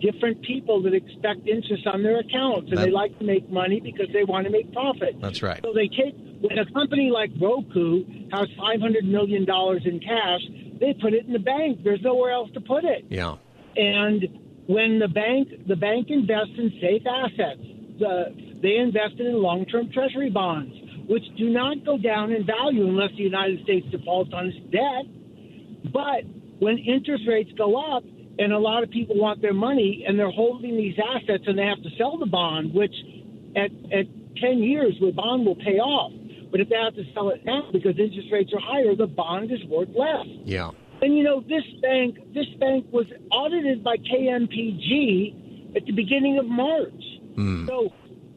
[0.00, 3.80] different people that expect interest on their accounts, and that, they like to make money
[3.80, 5.16] because they want to make profit.
[5.20, 5.60] That's right.
[5.62, 10.42] So they take when a company like Roku has five hundred million dollars in cash,
[10.80, 11.80] they put it in the bank.
[11.82, 13.06] There's nowhere else to put it.
[13.08, 13.36] Yeah.
[13.76, 17.62] And when the bank the bank invests in safe assets,
[17.98, 20.74] the, they invested in long term Treasury bonds,
[21.08, 25.06] which do not go down in value unless the United States defaults on its debt.
[25.92, 26.24] But
[26.58, 28.04] when interest rates go up
[28.38, 31.66] and a lot of people want their money and they're holding these assets and they
[31.66, 32.94] have to sell the bond, which
[33.56, 34.06] at, at
[34.40, 36.12] 10 years, the bond will pay off.
[36.50, 39.50] But if they have to sell it now because interest rates are higher, the bond
[39.50, 40.26] is worth less.
[40.44, 40.70] Yeah.
[41.02, 46.46] And you know, this bank, this bank was audited by KMPG at the beginning of
[46.46, 47.02] March.
[47.36, 47.66] Mm.
[47.66, 47.92] So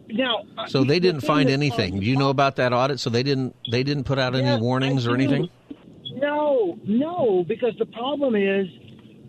[0.09, 1.99] now, so they didn't find anything.
[1.99, 2.99] Do you know about that audit?
[2.99, 5.49] So they didn't they didn't put out any warnings or anything.
[6.19, 8.67] No, no, because the problem is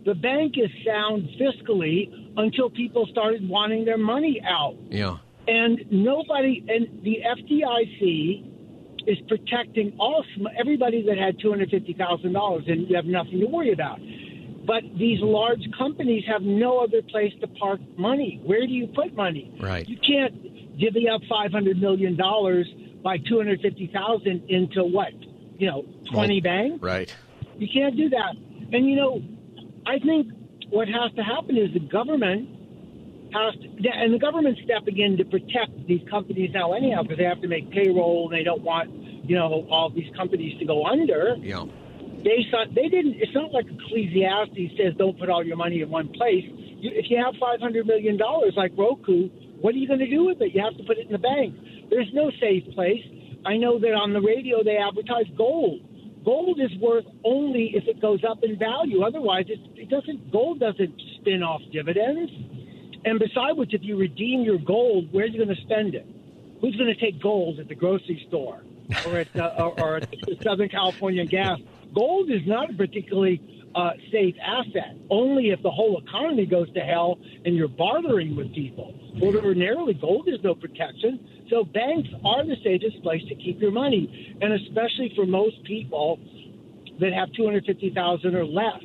[0.05, 4.77] the bank is sound fiscally until people started wanting their money out.
[4.91, 5.19] Yeah.
[5.47, 8.49] And nobody, and the FDIC
[9.07, 10.25] is protecting all
[10.59, 13.99] everybody that had two hundred fifty thousand dollars, and you have nothing to worry about.
[14.67, 18.41] But these large companies have no other place to park money.
[18.45, 19.57] Where do you put money?
[19.59, 19.89] Right.
[19.89, 22.67] You can't divvy up five hundred million dollars
[23.03, 25.13] by two hundred fifty thousand into what
[25.59, 26.83] you know, 20 banks.
[26.83, 27.15] Right.
[27.57, 28.35] You can't do that.
[28.73, 29.23] And, you know,
[29.87, 30.33] I think
[30.71, 32.49] what has to happen is the government
[33.33, 37.25] has to, and the government's stepping in to protect these companies now, anyhow, because they
[37.25, 40.87] have to make payroll and they don't want, you know, all these companies to go
[40.87, 41.37] under.
[41.41, 41.65] Yeah.
[42.23, 45.91] They, thought they didn't, it's not like Ecclesiastes says don't put all your money in
[45.91, 46.45] one place.
[46.47, 48.19] You, if you have $500 million
[48.57, 49.29] like Roku,
[49.61, 50.55] what are you going to do with it?
[50.55, 51.55] You have to put it in the bank.
[51.91, 53.03] There's no safe place.
[53.45, 55.81] I know that on the radio they advertise gold.
[56.25, 59.03] gold is worth only if it goes up in value.
[59.03, 60.31] Otherwise, it, it doesn't.
[60.31, 62.31] Gold doesn't spin off dividends.
[63.05, 66.07] And besides which, if you redeem your gold, where's you going to spend it?
[66.61, 68.63] Who's going to take gold at the grocery store
[69.07, 70.09] or at uh, or, or at
[70.43, 71.61] Southern California Gas?
[71.95, 73.41] Gold is not a particularly
[73.75, 74.97] uh, safe asset.
[75.09, 78.95] Only if the whole economy goes to hell and you're bartering with people.
[79.23, 81.38] Ordinarily, gold is no protection.
[81.51, 86.19] So banks are the safest place to keep your money, and especially for most people
[87.01, 88.83] that have two hundred fifty thousand or less.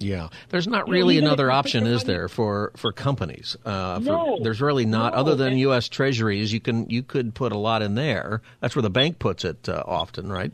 [0.00, 3.56] Yeah, there's not really another option, is there, for for companies?
[3.64, 4.38] Uh, for, No.
[4.42, 5.18] there's really not, No.
[5.18, 5.88] other than U.S.
[5.88, 6.52] Treasuries.
[6.52, 8.40] You can you could put a lot in there.
[8.60, 10.52] That's where the bank puts it uh, often, right?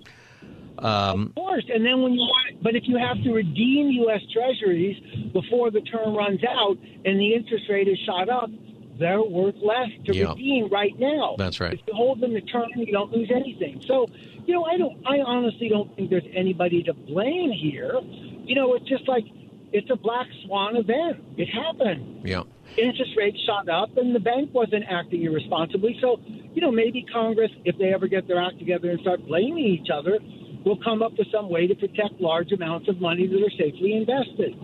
[0.79, 4.21] Um, Of course, and then when you want, but if you have to redeem U.S.
[4.33, 4.97] Treasuries
[5.33, 8.51] before the term runs out and the interest rate is shot up,
[8.99, 10.31] they're worth less to Yeah.
[10.31, 11.35] redeem right now.
[11.39, 11.75] That's right.
[11.75, 13.81] If you hold them to term, you don't lose anything.
[13.87, 14.07] So,
[14.47, 17.99] you know, I don't, I honestly don't think there's anybody to blame here.
[18.45, 19.25] You know, it's just like
[19.73, 21.23] it's a black swan event.
[21.37, 22.21] It happened.
[22.25, 22.43] yeah.
[22.77, 25.97] Interest rates shot up, and the bank wasn't acting irresponsibly.
[26.01, 26.19] So,
[26.55, 29.91] you know, maybe Congress, if they ever get their act together and start blaming each
[29.93, 30.19] other,
[30.65, 33.93] will come up with some way to protect large amounts of money that are safely
[33.95, 34.57] invested.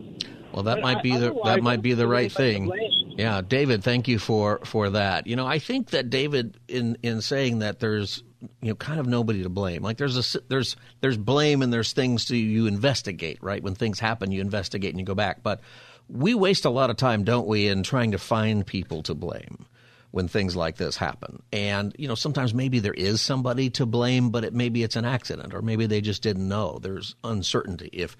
[0.53, 2.73] Well, that But might be the that might be the right thing.
[3.17, 5.27] Yeah, David, thank you for for that.
[5.27, 8.23] You know, I think that David in in saying that there's
[8.61, 9.83] you know kind of nobody to blame.
[9.83, 13.63] Like there's a there's there's blame and there's things to you investigate, right?
[13.63, 15.43] When things happen, you investigate and you go back.
[15.43, 15.61] But
[16.09, 19.67] we waste a lot of time, don't we, in trying to find people to blame
[20.11, 21.43] when things like this happen.
[21.53, 25.05] And you know, sometimes maybe there is somebody to blame, but it maybe it's an
[25.05, 26.79] accident or maybe they just didn't know.
[26.81, 28.17] There's uncertainty if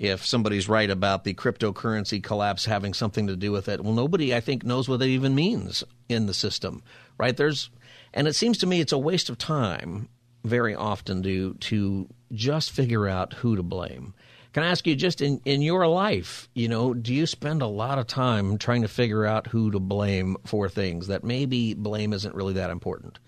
[0.00, 3.84] if somebody's right about the cryptocurrency collapse having something to do with it.
[3.84, 6.82] Well, nobody, I think, knows what it even means in the system,
[7.18, 7.36] right?
[7.36, 7.68] There's,
[8.14, 10.08] and it seems to me it's a waste of time
[10.42, 14.14] very often to to just figure out who to blame.
[14.54, 17.66] Can I ask you, just in, in your life, you know, do you spend a
[17.66, 22.14] lot of time trying to figure out who to blame for things that maybe blame
[22.14, 23.18] isn't really that important?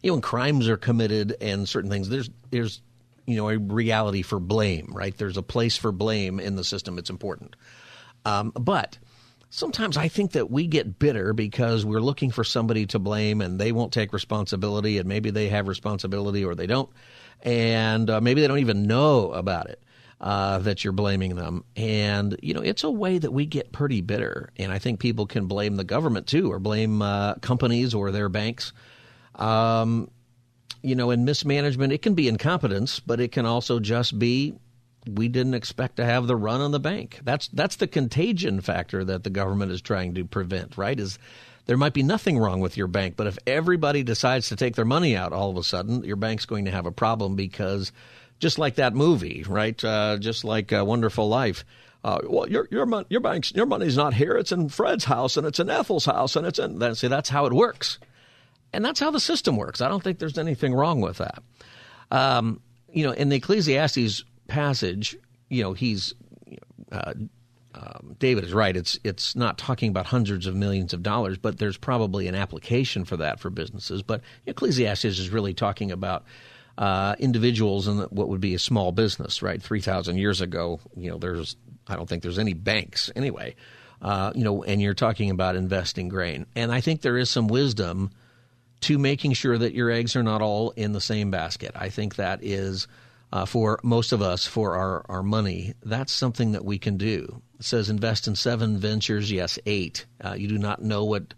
[0.00, 2.82] You know, when crimes are committed and certain things, there's there's
[3.26, 5.16] you know a reality for blame, right?
[5.16, 6.98] There's a place for blame in the system.
[6.98, 7.56] It's important,
[8.24, 8.98] um, but
[9.50, 13.58] sometimes I think that we get bitter because we're looking for somebody to blame and
[13.58, 16.90] they won't take responsibility, and maybe they have responsibility or they don't,
[17.42, 19.82] and uh, maybe they don't even know about it.
[20.20, 21.64] Uh, that you're blaming them.
[21.76, 24.50] And, you know, it's a way that we get pretty bitter.
[24.58, 28.28] And I think people can blame the government too, or blame uh, companies or their
[28.28, 28.74] banks.
[29.36, 30.10] Um,
[30.82, 34.54] you know, in mismanagement, it can be incompetence, but it can also just be
[35.06, 37.20] we didn't expect to have the run on the bank.
[37.24, 40.98] That's that's the contagion factor that the government is trying to prevent, right?
[40.98, 41.18] Is
[41.66, 44.84] there might be nothing wrong with your bank, but if everybody decides to take their
[44.84, 47.92] money out all of a sudden, your bank's going to have a problem because
[48.38, 49.82] just like that movie, right?
[49.84, 51.64] Uh, just like uh, Wonderful Life.
[52.02, 54.32] Uh, well, your your mon- your bank's your money's not here.
[54.36, 56.78] It's in Fred's house, and it's in Ethel's house, and it's in.
[56.78, 57.98] Then see, that's how it works,
[58.72, 59.80] and that's how the system works.
[59.80, 61.42] I don't think there's anything wrong with that.
[62.10, 62.60] Um,
[62.92, 65.16] you know, in the Ecclesiastes passage,
[65.48, 66.14] you know, he's
[66.90, 67.14] uh,
[67.74, 68.76] um, David is right.
[68.76, 73.04] It's it's not talking about hundreds of millions of dollars, but there's probably an application
[73.04, 74.02] for that for businesses.
[74.02, 76.24] But Ecclesiastes is really talking about
[76.78, 79.62] uh, individuals and what would be a small business, right?
[79.62, 81.56] Three thousand years ago, you know, there's
[81.86, 83.54] I don't think there's any banks anyway,
[84.02, 87.46] uh, you know, and you're talking about investing grain, and I think there is some
[87.46, 88.10] wisdom
[88.80, 91.72] to making sure that your eggs are not all in the same basket.
[91.74, 92.88] I think that is
[93.32, 95.74] uh, for most of us for our, our money.
[95.82, 97.42] That's something that we can do.
[97.58, 100.06] It says invest in seven ventures, yes, eight.
[100.24, 101.34] Uh, you do not know what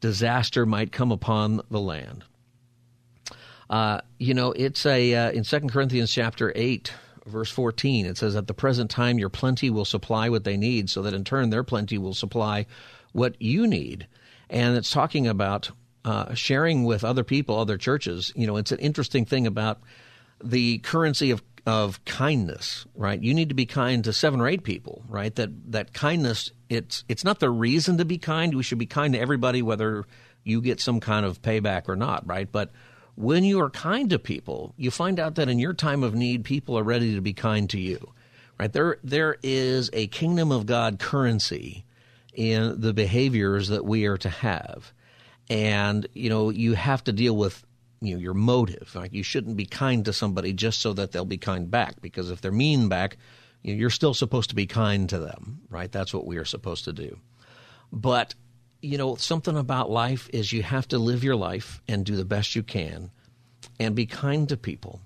[0.00, 2.24] disaster might come upon the land.
[3.68, 6.92] Uh, you know, it's a uh, in Second Corinthians chapter eight,
[7.26, 8.06] verse fourteen.
[8.06, 11.12] It says, "At the present time, your plenty will supply what they need, so that
[11.12, 12.64] in turn their plenty will supply
[13.12, 14.06] what you need."
[14.48, 15.70] And it's talking about
[16.08, 18.32] uh, sharing with other people, other churches.
[18.34, 19.80] You know, it's an interesting thing about
[20.42, 23.22] the currency of of kindness, right?
[23.22, 25.34] You need to be kind to seven or eight people, right?
[25.34, 28.54] That that kindness it's it's not the reason to be kind.
[28.54, 30.06] We should be kind to everybody, whether
[30.44, 32.50] you get some kind of payback or not, right?
[32.50, 32.70] But
[33.14, 36.42] when you are kind to people, you find out that in your time of need,
[36.42, 38.14] people are ready to be kind to you,
[38.58, 38.72] right?
[38.72, 41.84] There there is a kingdom of God currency
[42.32, 44.94] in the behaviors that we are to have,
[45.50, 47.64] and you know you have to deal with
[48.00, 48.94] you know your motive.
[48.94, 52.00] Like you shouldn't be kind to somebody just so that they'll be kind back.
[52.00, 53.16] Because if they're mean back,
[53.62, 55.90] you know, you're still supposed to be kind to them, right?
[55.90, 57.18] That's what we are supposed to do.
[57.92, 58.34] But
[58.80, 62.24] you know something about life is you have to live your life and do the
[62.24, 63.10] best you can,
[63.80, 65.00] and be kind to people.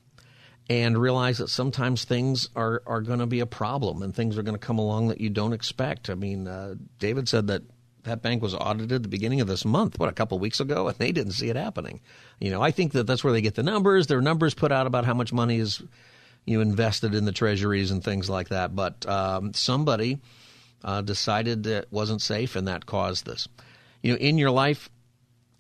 [0.71, 4.43] and realize that sometimes things are, are going to be a problem and things are
[4.43, 6.09] going to come along that you don't expect.
[6.09, 7.63] I mean, uh, David said that
[8.05, 10.89] that bank was audited at the beginning of this month, what, a couple weeks ago,
[10.89, 12.01] and they didn't see it happening.
[12.41, 14.07] You know, I think that that's where they get the numbers.
[14.07, 15.83] There are numbers put out about how much money is
[16.45, 18.75] you know, invested in the treasuries and things like that.
[18.75, 20.19] But um, somebody
[20.83, 23.47] uh, decided that it wasn't safe, and that caused this.
[24.03, 24.91] You know, in your life,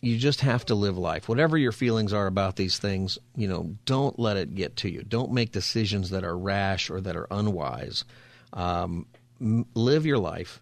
[0.00, 1.28] you just have to live life.
[1.28, 5.04] Whatever your feelings are about these things, you know, don't let it get to you.
[5.04, 8.04] Don't make decisions that are rash or that are unwise.
[8.52, 9.06] Um,
[9.40, 10.60] live your life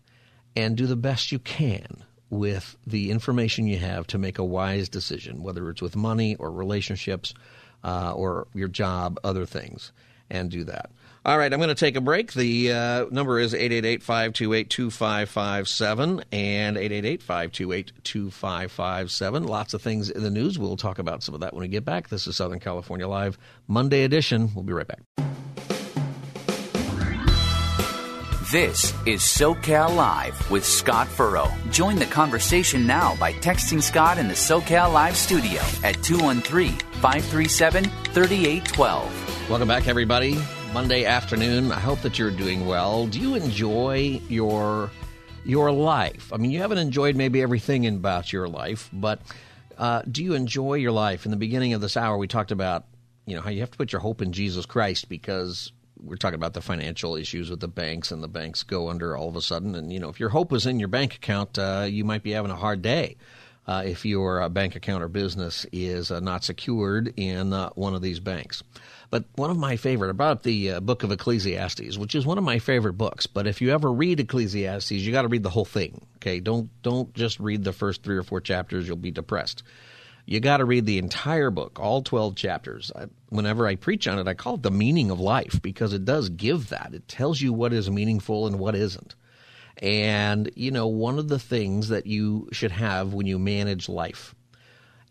[0.57, 4.89] and do the best you can with the information you have to make a wise
[4.89, 7.35] decision, whether it's with money or relationships
[7.83, 9.93] uh, or your job, other things,
[10.31, 10.91] and do that.
[11.23, 12.33] All right, I'm going to take a break.
[12.33, 19.45] The uh, number is 888 528 2557 and 888 528 2557.
[19.45, 20.59] Lots of things in the news.
[20.59, 22.09] We'll talk about some of that when we get back.
[22.09, 23.37] This is Southern California Live,
[23.69, 24.51] Monday edition.
[24.55, 25.80] We'll be right back.
[28.51, 31.49] This is SoCal Live with Scott Furrow.
[31.71, 37.85] Join the conversation now by texting Scott in the SoCal Live studio at 213 537
[37.85, 39.49] 3812.
[39.49, 40.37] Welcome back, everybody.
[40.73, 41.71] Monday afternoon.
[41.71, 43.07] I hope that you're doing well.
[43.07, 44.91] Do you enjoy your
[45.45, 46.33] your life?
[46.33, 49.21] I mean, you haven't enjoyed maybe everything about your life, but
[49.79, 51.25] uh, do you enjoy your life?
[51.25, 52.87] In the beginning of this hour, we talked about
[53.27, 55.71] you know how you have to put your hope in Jesus Christ because
[56.03, 59.29] we're talking about the financial issues with the banks, and the banks go under all
[59.29, 59.75] of a sudden.
[59.75, 62.33] And you know, if your hope is in your bank account, uh, you might be
[62.33, 63.17] having a hard day.
[63.67, 67.95] Uh, if your uh, bank account or business is uh, not secured in uh, one
[67.95, 68.63] of these banks.
[69.11, 72.45] But one of my favorite, about the uh, book of Ecclesiastes, which is one of
[72.45, 73.27] my favorite books.
[73.27, 76.07] But if you ever read Ecclesiastes, you got to read the whole thing.
[76.17, 79.63] Okay, don't don't just read the first three or four chapters; you'll be depressed.
[80.31, 82.93] You got to read the entire book, all twelve chapters.
[82.95, 86.05] I, whenever I preach on it, I call it the meaning of life because it
[86.05, 86.95] does give that.
[86.95, 89.17] It tells you what is meaningful and what isn't.
[89.83, 94.37] And you know, one of the things that you should have when you manage life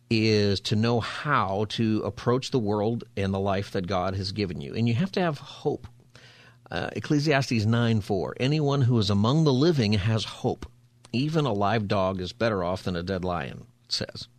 [0.09, 4.61] is to know how to approach the world and the life that God has given
[4.61, 4.73] you.
[4.73, 5.85] And you have to have hope.
[6.71, 8.37] Uh, Ecclesiastes 9 4.
[8.39, 10.65] Anyone who is among the living has hope.
[11.11, 14.29] Even a live dog is better off than a dead lion, it says.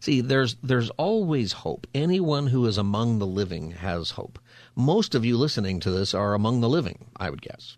[0.00, 1.86] See, there's there's always hope.
[1.94, 4.38] Anyone who is among the living has hope.
[4.74, 7.76] Most of you listening to this are among the living, I would guess.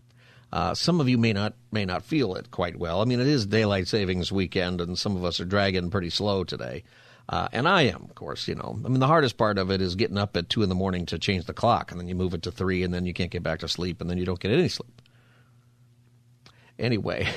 [0.53, 3.03] Uh, some of you may not may not feel it quite well.
[3.03, 6.45] I mean, it is daylight savings weekend, and some of us are dragging pretty slow
[6.45, 6.85] today.
[7.29, 8.81] Uh, and I am, of course, you know.
[8.85, 11.05] I mean, the hardest part of it is getting up at 2 in the morning
[11.07, 13.31] to change the clock, and then you move it to 3, and then you can't
[13.31, 15.03] get back to sleep, and then you don't get any sleep.
[16.79, 17.29] Anyway,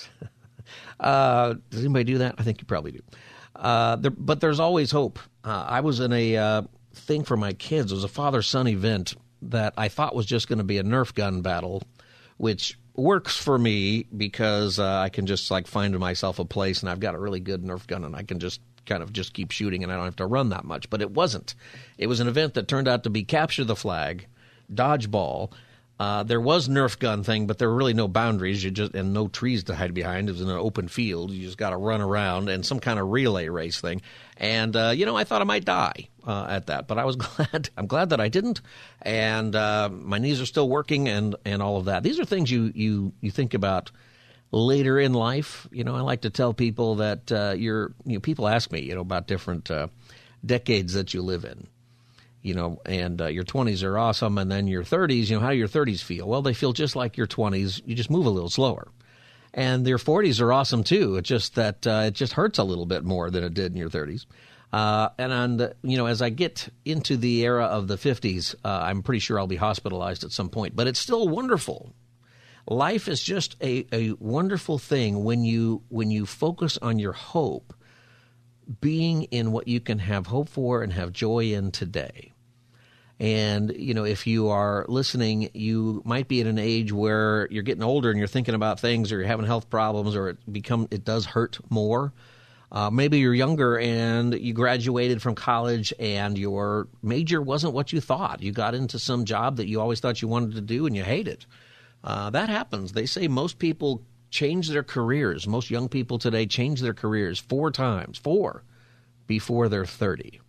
[1.00, 2.36] uh, does anybody do that?
[2.38, 3.02] I think you probably do.
[3.60, 5.18] Uh, there, but there's always hope.
[5.44, 6.62] Uh, I was in a uh,
[6.94, 7.92] thing for my kids.
[7.92, 10.82] It was a father son event that I thought was just going to be a
[10.82, 11.82] Nerf gun battle,
[12.38, 16.90] which works for me because uh, I can just like find myself a place and
[16.90, 19.50] I've got a really good Nerf gun and I can just kind of just keep
[19.50, 20.88] shooting and I don't have to run that much.
[20.88, 21.54] But it wasn't.
[21.98, 24.26] It was an event that turned out to be capture the flag,
[24.72, 25.52] dodgeball.
[26.00, 28.64] Uh, there was Nerf gun thing, but there were really no boundaries.
[28.64, 30.30] You just and no trees to hide behind.
[30.30, 31.30] It was in an open field.
[31.30, 34.00] You just got to run around and some kind of relay race thing.
[34.38, 37.16] And uh, you know, I thought I might die uh, at that, but I was
[37.16, 37.68] glad.
[37.76, 38.62] I'm glad that I didn't.
[39.02, 42.02] And uh, my knees are still working, and and all of that.
[42.02, 43.90] These are things you you you think about
[44.52, 45.68] later in life.
[45.70, 48.80] You know, I like to tell people that uh, you're, you know, people ask me,
[48.80, 49.88] you know, about different uh,
[50.46, 51.66] decades that you live in.
[52.42, 55.50] You know, and uh, your 20s are awesome, and then your 30s, you know, how
[55.50, 56.26] do your 30s feel?
[56.26, 57.82] Well, they feel just like your 20s.
[57.84, 58.88] You just move a little slower.
[59.52, 61.16] And your 40s are awesome too.
[61.16, 63.78] It's just that uh, it just hurts a little bit more than it did in
[63.78, 64.24] your 30s.
[64.72, 68.54] Uh, and on the, you know, as I get into the era of the 50s,
[68.64, 70.76] uh, I'm pretty sure I'll be hospitalized at some point.
[70.76, 71.92] But it's still wonderful
[72.66, 77.74] life is just a, a wonderful thing when you when you focus on your hope
[78.80, 82.29] being in what you can have hope for and have joy in today.
[83.20, 87.62] And you know, if you are listening, you might be at an age where you're
[87.62, 90.88] getting older and you're thinking about things, or you're having health problems, or it become
[90.90, 92.14] it does hurt more.
[92.72, 98.00] Uh, maybe you're younger and you graduated from college and your major wasn't what you
[98.00, 98.42] thought.
[98.42, 101.02] You got into some job that you always thought you wanted to do and you
[101.02, 101.46] hate it.
[102.02, 102.92] Uh, that happens.
[102.92, 105.48] They say most people change their careers.
[105.48, 108.62] Most young people today change their careers four times, four,
[109.26, 110.40] before they're 30.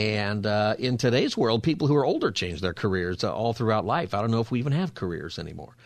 [0.00, 3.84] And uh, in today's world, people who are older change their careers uh, all throughout
[3.84, 4.14] life.
[4.14, 5.76] I don't know if we even have careers anymore.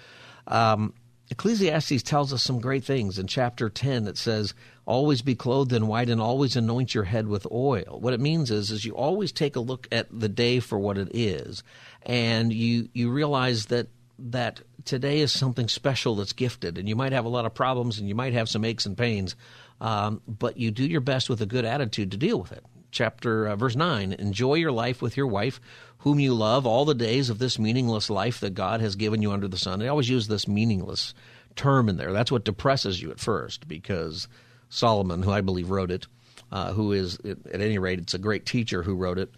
[0.47, 0.95] Um,
[1.33, 3.19] Ecclesiastes tells us some great things.
[3.19, 4.55] In chapter 10, it says,
[4.87, 7.99] Always be clothed in white and always anoint your head with oil.
[8.01, 10.97] What it means is, is you always take a look at the day for what
[10.97, 11.65] it is,
[12.05, 17.11] and you, you realize that that today is something special that's gifted, and you might
[17.11, 19.35] have a lot of problems and you might have some aches and pains,
[19.81, 22.65] um, but you do your best with a good attitude to deal with it.
[22.95, 25.61] Chapter uh, verse nine: Enjoy your life with your wife,
[25.99, 29.33] whom you love, all the days of this meaningless life that God has given you
[29.33, 29.81] under the sun.
[29.81, 31.13] They always use this meaningless
[31.57, 32.13] term in there.
[32.13, 34.29] That's what depresses you at first, because
[34.69, 36.07] Solomon, who I believe wrote it,
[36.53, 39.35] uh, who is at any rate, it's a great teacher who wrote it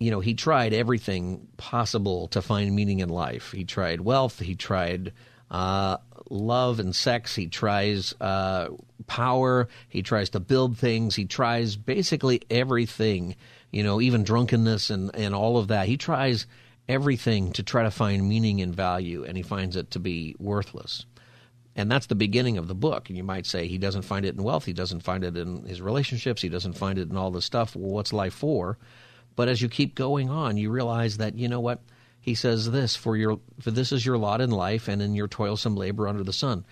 [0.00, 3.52] you know, he tried everything possible to find meaning in life.
[3.52, 5.12] He tried wealth, he tried
[5.50, 5.98] uh,
[6.30, 8.68] love and sex, he tries uh,
[9.06, 13.36] power, he tries to build things, he tries basically everything,
[13.70, 15.86] you know, even drunkenness and, and all of that.
[15.86, 16.46] He tries
[16.88, 21.04] everything to try to find meaning and value, and he finds it to be worthless.
[21.76, 23.08] And that's the beginning of the book.
[23.08, 25.64] And you might say he doesn't find it in wealth, he doesn't find it in
[25.64, 27.76] his relationships, he doesn't find it in all this stuff.
[27.76, 28.78] Well, what's life for?
[29.36, 31.80] But as you keep going on, you realize that, you know what?
[32.20, 35.28] He says this for your for this is your lot in life and in your
[35.28, 36.64] toilsome labor under the sun.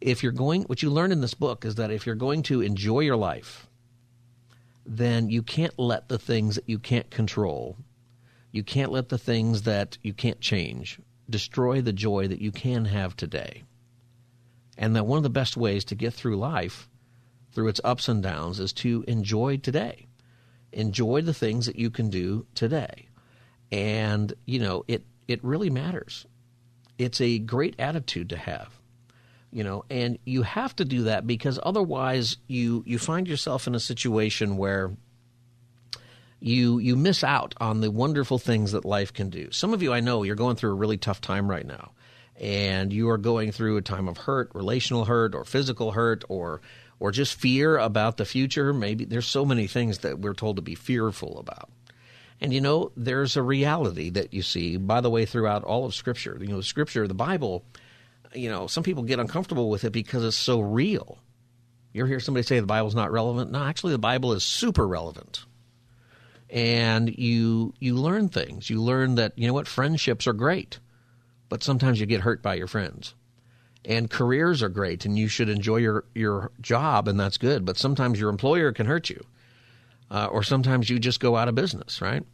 [0.00, 2.60] If you're going what you learn in this book is that if you're going to
[2.60, 3.68] enjoy your life,
[4.86, 7.76] then you can't let the things that you can't control,
[8.50, 10.98] you can't let the things that you can't change
[11.28, 13.62] destroy the joy that you can have today.
[14.76, 16.88] And that one of the best ways to get through life,
[17.52, 20.06] through its ups and downs, is to enjoy today
[20.72, 23.08] enjoy the things that you can do today.
[23.72, 26.26] And, you know, it, it really matters.
[26.98, 28.68] It's a great attitude to have,
[29.50, 33.74] you know, and you have to do that because otherwise you, you find yourself in
[33.74, 34.92] a situation where
[36.38, 39.50] you, you miss out on the wonderful things that life can do.
[39.50, 41.92] Some of you I know you're going through a really tough time right now
[42.38, 46.60] and you are going through a time of hurt, relational hurt or physical hurt or
[47.00, 48.72] or just fear about the future.
[48.72, 51.68] Maybe there's so many things that we're told to be fearful about.
[52.42, 55.94] And you know, there's a reality that you see, by the way, throughout all of
[55.94, 56.36] Scripture.
[56.40, 57.64] You know, Scripture, the Bible,
[58.34, 61.18] you know, some people get uncomfortable with it because it's so real.
[61.92, 63.52] You ever hear somebody say the Bible's not relevant?
[63.52, 65.44] No, actually, the Bible is super relevant.
[66.50, 68.68] And you you learn things.
[68.68, 70.80] You learn that you know what friendships are great,
[71.48, 73.14] but sometimes you get hurt by your friends
[73.84, 77.76] and careers are great and you should enjoy your, your job and that's good but
[77.76, 79.24] sometimes your employer can hurt you
[80.12, 82.24] uh, or sometimes you just go out of business right?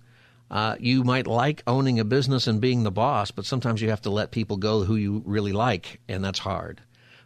[0.51, 4.03] Uh, you might like owning a business and being the boss but sometimes you have
[4.03, 6.83] to let people go who you really like and that's hard.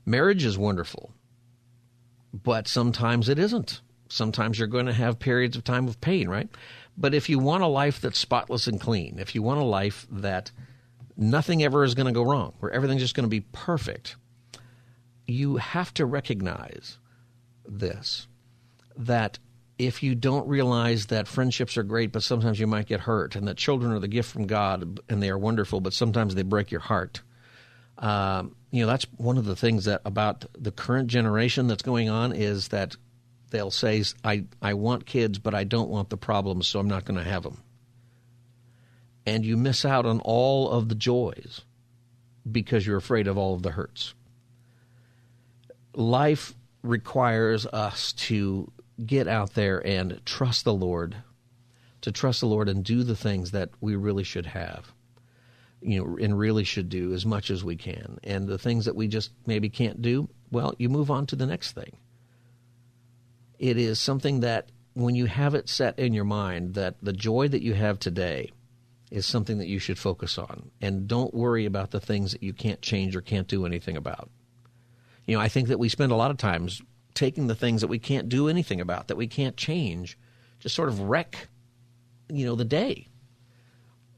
[0.07, 1.13] Marriage is wonderful
[2.33, 3.81] but sometimes it isn't.
[4.09, 6.49] Sometimes you're going to have periods of time of pain right?
[6.97, 10.07] But if you want a life that's spotless and clean if you want a life
[10.11, 10.53] that
[11.17, 14.17] nothing ever is going to go wrong, where everything's just going to be perfect,
[15.27, 16.99] you have to recognize
[17.67, 18.27] this
[18.97, 19.39] that
[19.87, 23.49] if you don't realize that friendships are great, but sometimes you might get hurt, and
[23.49, 26.71] that children are the gift from God and they are wonderful, but sometimes they break
[26.71, 27.23] your heart.
[27.99, 32.09] Um, you know, that's one of the things that about the current generation that's going
[32.09, 32.97] on is that
[33.51, 37.05] they'll say, I, I want kids, but I don't want the problems, so I'm not
[37.05, 37.59] going to have them
[39.27, 41.63] and you miss out on all of the joys
[42.51, 44.15] because you're afraid of all of the hurts.
[45.95, 48.71] Life requires us to
[49.07, 51.17] get out there and trust the Lord,
[52.03, 54.93] to trust the Lord and do the things that we really should have,
[55.81, 58.19] you know, and really should do as much as we can.
[58.25, 61.47] And the things that we just maybe can't do, well, you move on to the
[61.47, 61.97] next thing.
[63.59, 67.49] It is something that when you have it set in your mind that the joy
[67.49, 68.51] that you have today
[69.11, 70.71] is something that you should focus on.
[70.81, 74.31] And don't worry about the things that you can't change or can't do anything about.
[75.27, 76.83] You know, I think that we spend a lot of times
[77.15, 80.19] taking the things that we can't do anything about, that we can't change,
[80.61, 81.49] just sort of wreck,
[82.29, 83.09] you know, the day.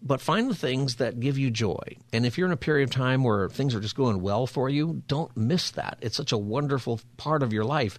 [0.03, 1.97] But find the things that give you joy.
[2.13, 4.69] And if you're in a period of time where things are just going well for
[4.69, 5.99] you, don't miss that.
[6.03, 7.99] It's such a wonderful part of your life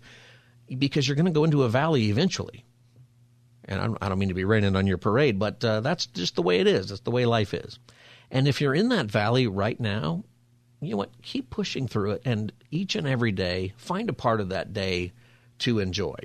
[0.77, 2.63] because you're going to go into a valley eventually
[3.67, 6.41] and I don't mean to be raining on your parade, but uh, that's just the
[6.41, 6.89] way it is.
[6.89, 7.79] That's the way life is.
[8.31, 10.23] And if you're in that valley right now,
[10.85, 11.21] you know what?
[11.21, 15.13] Keep pushing through it, and each and every day, find a part of that day
[15.59, 16.15] to enjoy.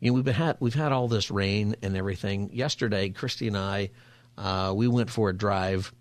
[0.00, 2.50] You know, we've been had we've had all this rain and everything.
[2.52, 3.90] Yesterday, Christy and I,
[4.36, 5.92] uh, we went for a drive,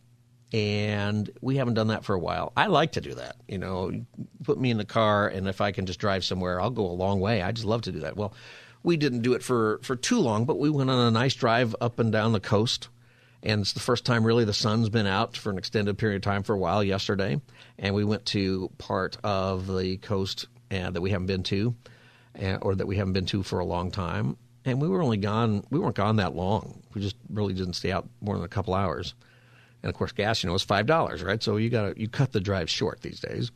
[0.51, 2.51] and we haven't done that for a while.
[2.55, 3.35] I like to do that.
[3.47, 3.91] You know,
[4.43, 6.93] put me in the car, and if I can just drive somewhere, I'll go a
[6.93, 7.41] long way.
[7.41, 8.17] I just love to do that.
[8.17, 8.33] Well
[8.85, 11.75] we didn't do it for, for too long, but we went on a nice drive
[11.81, 12.87] up and down the coast.
[13.45, 16.21] And it's the first time really the sun's been out for an extended period of
[16.23, 17.39] time for a while yesterday.
[17.77, 21.75] And we went to part of the coast uh, that we haven't been to,
[22.41, 24.37] uh, or that we haven't been to for a long time.
[24.65, 26.81] And we were only gone, we weren't gone that long.
[26.95, 29.13] We just really didn't stay out more than a couple hours.
[29.83, 31.41] And of course, gas, you know, is five dollars, right?
[31.43, 33.51] So you got to you cut the drive short these days.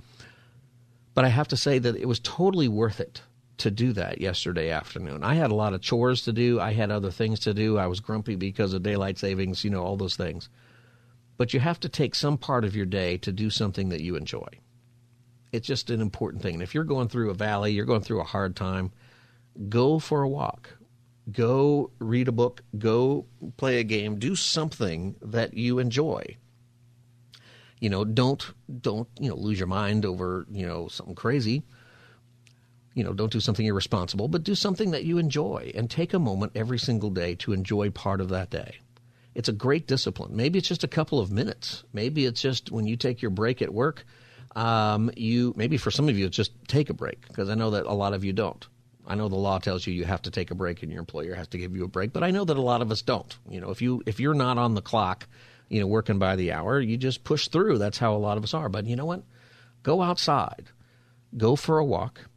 [1.16, 3.24] But I have to say that it was totally worth it
[3.60, 5.24] to do that yesterday afternoon.
[5.24, 6.60] I had a lot of chores to do.
[6.60, 7.78] I had other things to do.
[7.78, 10.49] I was grumpy because of daylight savings, you know, all those things.
[11.38, 14.16] But you have to take some part of your day to do something that you
[14.16, 14.47] enjoy.
[15.51, 16.55] It's just an important thing.
[16.55, 18.91] And if you're going through a valley, you're going through a hard time,
[19.68, 20.78] go for a walk.
[21.32, 26.38] Go read a book, go play a game, do something that you enjoy.
[27.80, 28.43] You know, don't
[28.82, 31.64] don't, you know, lose your mind over, you know, something crazy
[33.00, 36.20] you know, don't do something irresponsible, but do something that you enjoy and take a
[36.20, 38.76] moment every single day to enjoy part of that day.
[39.34, 40.36] It's a great discipline.
[40.36, 41.86] Maybe it's just a couple of minutes.
[41.93, 44.04] Maybe it's just when you take your break at work,
[44.54, 47.70] um, you maybe for some of you it's just take a break because I know
[47.70, 48.68] that a lot of you don't.
[49.08, 51.36] I know the law tells you you have to take a break and your employer
[51.36, 53.34] has to give you a break, but I know that a lot of us don't.
[53.50, 55.26] You know, if you if you're not on the clock,
[55.70, 57.78] you know, working by the hour, you just push through.
[57.78, 58.68] That's how a lot of us are.
[58.68, 59.24] But you know what?
[59.84, 60.66] Go outside.
[61.38, 62.28] Go for a walk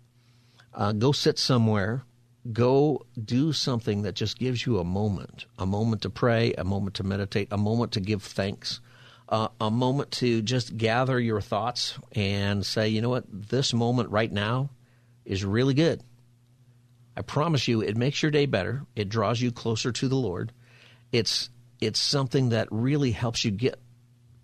[0.75, 2.05] uh, go sit somewhere.
[2.53, 6.97] Go do something that just gives you a moment a moment to pray, a moment
[6.97, 8.81] to meditate, a moment to give thanks,
[9.29, 14.11] uh, a moment to just gather your thoughts and say, you know what, this moment
[14.11, 14.70] right now
[15.25, 16.03] is really good.
[17.16, 18.85] I promise you, it makes your day better.
[18.97, 20.53] It draws you closer to the Lord.
[21.12, 21.51] It's
[21.81, 23.79] it's something that really helps you get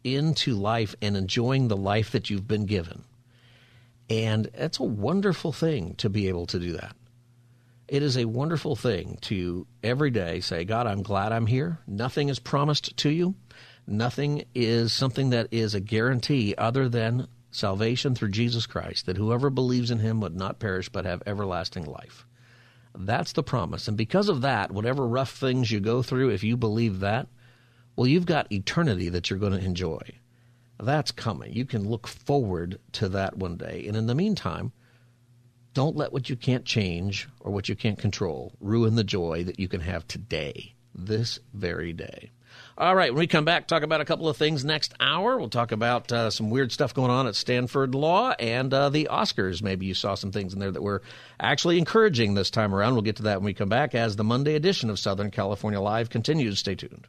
[0.04, 3.04] into life and enjoying the life that you've been given.
[4.10, 6.96] And it's a wonderful thing to be able to do that.
[7.88, 11.78] It is a wonderful thing to every day say, God, I'm glad I'm here.
[11.86, 13.34] Nothing is promised to you.
[13.86, 19.48] Nothing is something that is a guarantee other than salvation through Jesus Christ, that whoever
[19.48, 22.26] believes in him would not perish but have everlasting life.
[22.94, 23.88] That's the promise.
[23.88, 27.28] And because of that, whatever rough things you go through, if you believe that,
[27.96, 30.00] well, you've got eternity that you're going to enjoy.
[30.80, 31.52] That's coming.
[31.52, 33.84] You can look forward to that one day.
[33.86, 34.72] And in the meantime,
[35.74, 39.58] don't let what you can't change or what you can't control ruin the joy that
[39.58, 42.30] you can have today, this very day.
[42.76, 45.36] All right, when we come back, talk about a couple of things next hour.
[45.36, 49.08] We'll talk about uh, some weird stuff going on at Stanford Law and uh, the
[49.10, 49.62] Oscars.
[49.62, 51.02] Maybe you saw some things in there that were
[51.40, 52.94] actually encouraging this time around.
[52.94, 55.80] We'll get to that when we come back as the Monday edition of Southern California
[55.80, 56.60] Live continues.
[56.60, 57.08] Stay tuned.